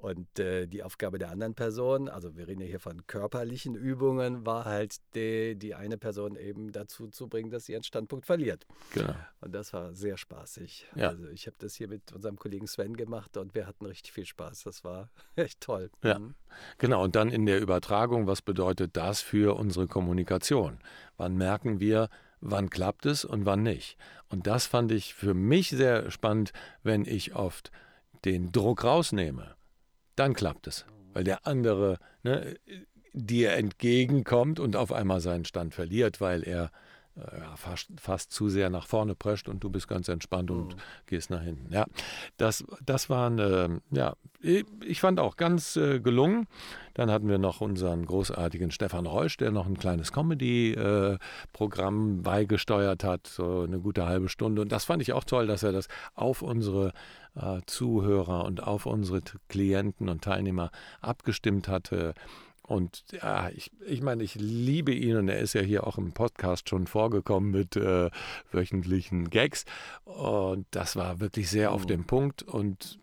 Und 0.00 0.38
äh, 0.38 0.68
die 0.68 0.84
Aufgabe 0.84 1.18
der 1.18 1.30
anderen 1.30 1.54
Person, 1.54 2.08
also 2.08 2.36
wir 2.36 2.46
reden 2.46 2.60
ja 2.60 2.68
hier 2.68 2.78
von 2.78 3.08
körperlichen 3.08 3.74
Übungen, 3.74 4.46
war 4.46 4.64
halt 4.64 4.94
die, 5.16 5.56
die 5.56 5.74
eine 5.74 5.98
Person 5.98 6.36
eben 6.36 6.70
dazu 6.70 7.08
zu 7.08 7.26
bringen, 7.26 7.50
dass 7.50 7.66
sie 7.66 7.72
ihren 7.72 7.82
Standpunkt 7.82 8.24
verliert. 8.24 8.64
Genau. 8.94 9.16
Und 9.40 9.56
das 9.56 9.72
war 9.72 9.92
sehr 9.96 10.16
spaßig. 10.16 10.86
Ja. 10.94 11.08
Also 11.08 11.26
ich 11.30 11.48
habe 11.48 11.56
das 11.58 11.74
hier 11.74 11.88
mit 11.88 12.12
unserem 12.12 12.36
Kollegen 12.36 12.68
Sven 12.68 12.96
gemacht 12.96 13.36
und 13.36 13.56
wir 13.56 13.66
hatten 13.66 13.86
richtig 13.86 14.12
viel 14.12 14.24
Spaß. 14.24 14.62
Das 14.62 14.84
war 14.84 15.10
echt 15.34 15.60
toll. 15.60 15.90
Ja, 16.04 16.20
mhm. 16.20 16.36
genau. 16.78 17.02
Und 17.02 17.16
dann 17.16 17.30
in 17.30 17.44
der 17.44 17.60
Übertragung, 17.60 18.28
was 18.28 18.40
bedeutet 18.40 18.96
das 18.96 19.20
für 19.20 19.56
unsere 19.56 19.88
Kommunikation? 19.88 20.78
Wann 21.16 21.36
merken 21.36 21.80
wir, 21.80 22.08
wann 22.40 22.70
klappt 22.70 23.04
es 23.04 23.24
und 23.24 23.46
wann 23.46 23.64
nicht? 23.64 23.98
Und 24.28 24.46
das 24.46 24.64
fand 24.66 24.92
ich 24.92 25.14
für 25.14 25.34
mich 25.34 25.70
sehr 25.70 26.12
spannend, 26.12 26.52
wenn 26.84 27.04
ich 27.04 27.34
oft 27.34 27.72
den 28.24 28.52
Druck 28.52 28.84
rausnehme 28.84 29.57
dann 30.18 30.34
klappt 30.34 30.66
es. 30.66 30.86
Weil 31.12 31.24
der 31.24 31.46
andere 31.46 31.98
ne, 32.22 32.56
dir 33.12 33.52
entgegenkommt 33.52 34.60
und 34.60 34.76
auf 34.76 34.92
einmal 34.92 35.20
seinen 35.20 35.44
Stand 35.44 35.74
verliert, 35.74 36.20
weil 36.20 36.42
er 36.42 36.64
äh, 36.64 36.68
ja, 37.18 37.56
fast, 37.56 37.88
fast, 38.00 38.32
zu 38.32 38.48
sehr 38.48 38.70
nach 38.70 38.86
vorne 38.86 39.14
prescht 39.14 39.48
und 39.48 39.62
du 39.64 39.70
bist 39.70 39.88
ganz 39.88 40.08
entspannt 40.08 40.50
und 40.50 40.74
mhm. 40.74 40.80
gehst 41.06 41.30
nach 41.30 41.42
hinten. 41.42 41.72
Ja, 41.72 41.86
das, 42.36 42.64
das 42.84 43.08
waren, 43.10 43.38
äh, 43.38 43.68
ja, 43.90 44.14
ich 44.40 45.00
fand 45.00 45.18
auch 45.20 45.36
ganz 45.36 45.76
äh, 45.76 46.00
gelungen. 46.00 46.46
Dann 46.94 47.10
hatten 47.10 47.28
wir 47.28 47.38
noch 47.38 47.60
unseren 47.60 48.06
großartigen 48.06 48.70
Stefan 48.70 49.06
Reusch, 49.06 49.36
der 49.36 49.50
noch 49.50 49.66
ein 49.66 49.76
kleines 49.78 50.12
Comedy-Programm 50.12 52.22
beigesteuert 52.22 53.02
hat, 53.04 53.26
so 53.26 53.62
eine 53.62 53.80
gute 53.80 54.06
halbe 54.06 54.28
Stunde. 54.28 54.62
Und 54.62 54.72
das 54.72 54.84
fand 54.84 55.02
ich 55.02 55.12
auch 55.12 55.24
toll, 55.24 55.46
dass 55.46 55.62
er 55.62 55.72
das 55.72 55.88
auf 56.14 56.42
unsere 56.42 56.92
äh, 57.34 57.60
Zuhörer 57.66 58.44
und 58.44 58.62
auf 58.62 58.86
unsere 58.86 59.20
Klienten 59.48 60.08
und 60.08 60.22
Teilnehmer 60.22 60.70
abgestimmt 61.00 61.68
hatte. 61.68 62.14
Und 62.68 63.02
ja, 63.12 63.48
ich, 63.48 63.70
ich 63.86 64.02
meine, 64.02 64.22
ich 64.22 64.34
liebe 64.34 64.92
ihn 64.92 65.16
und 65.16 65.30
er 65.30 65.38
ist 65.38 65.54
ja 65.54 65.62
hier 65.62 65.86
auch 65.86 65.96
im 65.96 66.12
Podcast 66.12 66.68
schon 66.68 66.86
vorgekommen 66.86 67.50
mit 67.50 67.76
äh, 67.76 68.10
wöchentlichen 68.52 69.30
Gags. 69.30 69.64
Und 70.04 70.66
das 70.72 70.94
war 70.94 71.18
wirklich 71.18 71.48
sehr 71.48 71.72
auf 71.72 71.84
mhm. 71.84 71.88
den 71.88 72.04
Punkt 72.04 72.42
und 72.42 72.98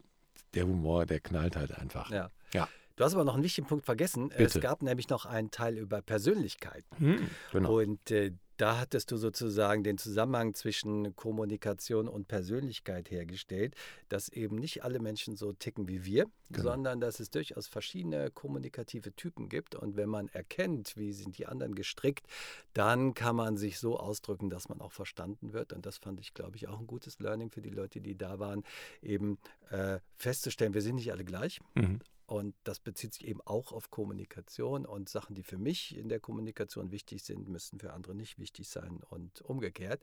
der 0.54 0.68
Humor, 0.68 1.08
der 1.08 1.20
knallt 1.20 1.56
halt 1.56 1.76
einfach. 1.76 2.12
Ja. 2.12 2.30
ja. 2.54 2.70
Du 2.96 3.04
hast 3.04 3.16
aber 3.16 3.24
noch 3.24 3.34
einen 3.34 3.44
wichtigen 3.44 3.66
Punkt 3.66 3.86
vergessen. 3.86 4.30
Bitte. 4.30 4.44
Es 4.44 4.62
gab 4.62 4.84
nämlich 4.84 5.10
noch 5.10 5.26
einen 5.26 5.50
Teil 5.50 5.80
über 5.80 6.04
Persönlichkeit. 6.04 6.86
Hm, 7.00 7.28
genau. 7.52 7.80
Und 7.80 8.12
äh, 8.12 8.34
da 8.58 8.80
hattest 8.80 9.12
du 9.12 9.18
sozusagen 9.18 9.84
den 9.84 9.98
Zusammenhang 9.98 10.54
zwischen 10.54 11.16
Kommunikation 11.16 12.08
und 12.08 12.28
Persönlichkeit 12.28 13.12
hergestellt, 13.12 13.76
dass 14.10 14.30
eben 14.30 14.56
nicht 14.58 14.84
alle 14.84 15.00
Menschen 15.00 15.36
so 15.36 15.54
ticken 15.54 15.88
wie 15.88 16.06
wir, 16.06 16.26
genau. 16.50 16.72
sondern 16.72 17.00
dass 17.00 17.20
es 17.20 17.30
durchaus 17.30 17.68
verschiedene 17.68 18.32
kommunikative 18.32 19.14
Typen 19.16 19.50
gibt. 19.50 19.76
Und 19.76 19.96
wenn 19.98 20.10
man 20.10 20.28
erkennt, 20.30 20.96
wie 20.98 21.12
sind 21.12 21.38
die 21.38 21.48
anderen 21.48 21.76
gestrickt, 21.76 22.26
dann 22.74 23.14
kann 23.14 23.36
man 23.36 23.58
sich 23.58 23.80
so 23.80 24.00
ausdrücken, 24.00 24.50
dass 24.50 24.70
man 24.70 24.82
auch 24.82 24.92
verstanden 24.92 25.54
wird. 25.54 25.74
Und 25.74 25.86
das 25.86 25.98
fand 25.98 26.20
ich, 26.20 26.34
glaube 26.34 26.56
ich, 26.56 26.68
auch 26.68 26.80
ein 26.80 26.88
gutes 26.88 27.20
Learning 27.20 27.50
für 27.50 27.62
die 27.62 27.70
Leute, 27.70 28.02
die 28.02 28.18
da 28.18 28.40
waren, 28.40 28.64
eben 29.02 29.38
äh, 29.70 30.00
festzustellen, 30.16 30.74
wir 30.74 30.82
sind 30.82 30.96
nicht 30.96 31.12
alle 31.12 31.26
gleich. 31.26 31.60
Mhm. 31.76 32.00
Und 32.26 32.56
das 32.64 32.80
bezieht 32.80 33.14
sich 33.14 33.28
eben 33.28 33.42
auch 33.42 33.72
auf 33.72 33.92
Kommunikation 33.92 34.86
und 34.86 35.10
Sachen, 35.10 35.36
die 35.36 35.44
für 35.44 35.58
mich 35.58 35.96
in 35.96 36.10
der 36.10 36.20
Kommunikation 36.20 36.92
wichtig 36.92 37.24
sind, 37.24 37.48
müssen 37.48 37.80
für 37.80 37.94
andere 37.94 38.16
nicht 38.16 38.40
wichtig 38.40 38.68
sein 38.68 39.02
und 39.10 39.42
umgekehrt. 39.42 40.02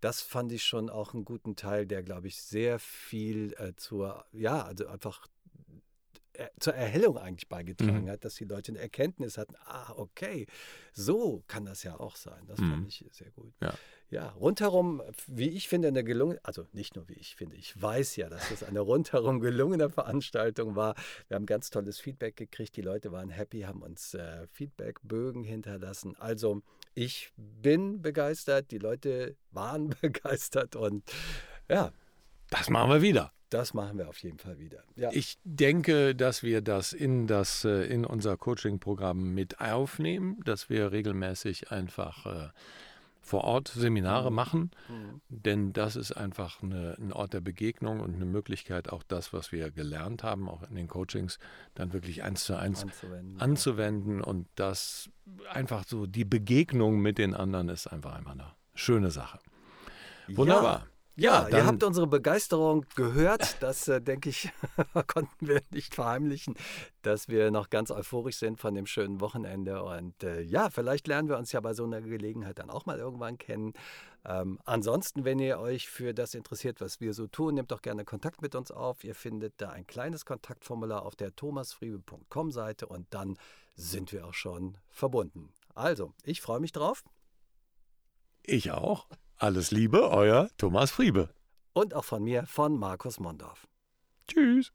Das 0.00 0.22
fand 0.22 0.50
ich 0.52 0.64
schon 0.64 0.88
auch 0.88 1.12
einen 1.12 1.24
guten 1.24 1.56
Teil, 1.56 1.86
der, 1.86 2.02
glaube 2.02 2.28
ich, 2.28 2.40
sehr 2.40 2.78
viel 2.78 3.54
äh, 3.58 3.74
zur, 3.76 4.24
ja, 4.32 4.62
also 4.62 4.86
einfach 4.86 5.26
äh, 6.38 6.48
zur 6.60 6.74
Erhellung 6.74 7.18
eigentlich 7.18 7.48
beigetragen 7.48 8.04
mhm. 8.04 8.10
hat, 8.10 8.24
dass 8.24 8.36
die 8.36 8.44
Leute 8.44 8.72
eine 8.72 8.78
Erkenntnis 8.78 9.36
hatten, 9.36 9.56
ah, 9.64 9.92
okay, 9.96 10.46
so 10.92 11.42
kann 11.48 11.64
das 11.64 11.82
ja 11.82 11.98
auch 11.98 12.16
sein. 12.16 12.46
Das 12.46 12.60
mhm. 12.60 12.70
fand 12.70 12.88
ich 12.88 13.04
sehr 13.10 13.30
gut. 13.32 13.52
Ja. 13.60 13.74
Ja, 14.10 14.30
rundherum, 14.30 15.02
wie 15.26 15.50
ich 15.50 15.68
finde, 15.68 15.88
eine 15.88 16.02
gelungene, 16.02 16.40
also 16.42 16.66
nicht 16.72 16.96
nur 16.96 17.08
wie 17.08 17.14
ich 17.14 17.36
finde, 17.36 17.56
ich 17.56 17.80
weiß 17.80 18.16
ja, 18.16 18.30
dass 18.30 18.50
es 18.50 18.62
eine 18.62 18.80
rundherum 18.80 19.40
gelungene 19.40 19.90
Veranstaltung 19.90 20.76
war. 20.76 20.94
Wir 21.28 21.34
haben 21.34 21.44
ganz 21.44 21.68
tolles 21.68 22.00
Feedback 22.00 22.36
gekriegt, 22.36 22.76
die 22.76 22.82
Leute 22.82 23.12
waren 23.12 23.28
happy, 23.28 23.62
haben 23.62 23.82
uns 23.82 24.14
äh, 24.14 24.46
Feedbackbögen 24.52 25.44
hinterlassen. 25.44 26.16
Also 26.18 26.62
ich 26.94 27.32
bin 27.36 28.00
begeistert, 28.00 28.70
die 28.70 28.78
Leute 28.78 29.36
waren 29.50 29.90
begeistert 30.00 30.74
und 30.74 31.04
ja. 31.68 31.92
Das 32.50 32.70
machen 32.70 32.90
wir 32.90 33.02
wieder. 33.02 33.32
Das 33.50 33.72
machen 33.72 33.98
wir 33.98 34.08
auf 34.08 34.18
jeden 34.18 34.38
Fall 34.38 34.58
wieder. 34.58 34.82
Ja. 34.96 35.10
Ich 35.12 35.38
denke, 35.44 36.14
dass 36.14 36.42
wir 36.42 36.60
das 36.60 36.92
in, 36.92 37.26
das, 37.26 37.64
äh, 37.64 37.84
in 37.84 38.04
unser 38.04 38.36
Coaching-Programm 38.36 39.34
mit 39.34 39.60
aufnehmen, 39.60 40.40
dass 40.44 40.68
wir 40.68 40.92
regelmäßig 40.92 41.70
einfach 41.70 42.26
äh, 42.26 42.48
vor 43.28 43.44
Ort 43.44 43.68
Seminare 43.68 44.30
mhm. 44.30 44.36
machen, 44.36 44.70
mhm. 44.88 45.20
denn 45.28 45.72
das 45.74 45.96
ist 45.96 46.12
einfach 46.12 46.62
eine, 46.62 46.96
ein 46.98 47.12
Ort 47.12 47.34
der 47.34 47.40
Begegnung 47.40 48.00
und 48.00 48.14
eine 48.14 48.24
Möglichkeit, 48.24 48.90
auch 48.90 49.02
das, 49.02 49.34
was 49.34 49.52
wir 49.52 49.70
gelernt 49.70 50.22
haben, 50.22 50.48
auch 50.48 50.62
in 50.62 50.74
den 50.74 50.88
Coachings, 50.88 51.38
dann 51.74 51.92
wirklich 51.92 52.22
eins 52.22 52.44
zu 52.44 52.56
eins 52.56 52.82
anzuwenden, 52.82 53.40
anzuwenden. 53.40 54.20
und 54.22 54.48
das 54.54 55.10
einfach 55.50 55.84
so 55.86 56.06
die 56.06 56.24
Begegnung 56.24 57.00
mit 57.00 57.18
den 57.18 57.34
anderen 57.34 57.68
ist 57.68 57.86
einfach 57.86 58.14
einmal 58.14 58.32
eine 58.32 58.52
schöne 58.74 59.10
Sache. 59.10 59.38
Wunderbar. 60.28 60.78
Ja. 60.78 60.86
Ja, 61.20 61.48
ihr 61.48 61.66
habt 61.66 61.82
unsere 61.82 62.06
Begeisterung 62.06 62.86
gehört. 62.94 63.60
Das, 63.60 63.88
äh, 63.88 64.00
denke 64.00 64.28
ich, 64.28 64.52
konnten 65.08 65.48
wir 65.48 65.62
nicht 65.72 65.96
verheimlichen, 65.96 66.54
dass 67.02 67.26
wir 67.26 67.50
noch 67.50 67.70
ganz 67.70 67.90
euphorisch 67.90 68.36
sind 68.36 68.60
von 68.60 68.72
dem 68.76 68.86
schönen 68.86 69.20
Wochenende. 69.20 69.82
Und 69.82 70.22
äh, 70.22 70.42
ja, 70.42 70.70
vielleicht 70.70 71.08
lernen 71.08 71.28
wir 71.28 71.36
uns 71.36 71.50
ja 71.50 71.58
bei 71.58 71.74
so 71.74 71.82
einer 71.82 72.00
Gelegenheit 72.02 72.60
dann 72.60 72.70
auch 72.70 72.86
mal 72.86 73.00
irgendwann 73.00 73.36
kennen. 73.36 73.72
Ähm, 74.24 74.60
ansonsten, 74.64 75.24
wenn 75.24 75.40
ihr 75.40 75.58
euch 75.58 75.88
für 75.88 76.14
das 76.14 76.34
interessiert, 76.34 76.80
was 76.80 77.00
wir 77.00 77.12
so 77.12 77.26
tun, 77.26 77.54
nehmt 77.54 77.72
doch 77.72 77.82
gerne 77.82 78.04
Kontakt 78.04 78.40
mit 78.40 78.54
uns 78.54 78.70
auf. 78.70 79.02
Ihr 79.02 79.16
findet 79.16 79.54
da 79.56 79.70
ein 79.70 79.88
kleines 79.88 80.24
Kontaktformular 80.24 81.04
auf 81.04 81.16
der 81.16 81.34
thomasfriebe.com 81.34 82.52
Seite 82.52 82.86
und 82.86 83.08
dann 83.10 83.36
sind 83.74 84.12
wir 84.12 84.24
auch 84.24 84.34
schon 84.34 84.78
verbunden. 84.88 85.52
Also, 85.74 86.12
ich 86.22 86.40
freue 86.40 86.60
mich 86.60 86.70
drauf. 86.70 87.02
Ich 88.44 88.70
auch. 88.70 89.08
Alles 89.40 89.70
Liebe, 89.70 90.10
euer 90.10 90.50
Thomas 90.56 90.90
Friebe. 90.90 91.28
Und 91.72 91.94
auch 91.94 92.04
von 92.04 92.24
mir, 92.24 92.44
von 92.46 92.76
Markus 92.76 93.20
Mondorf. 93.20 93.68
Tschüss. 94.26 94.72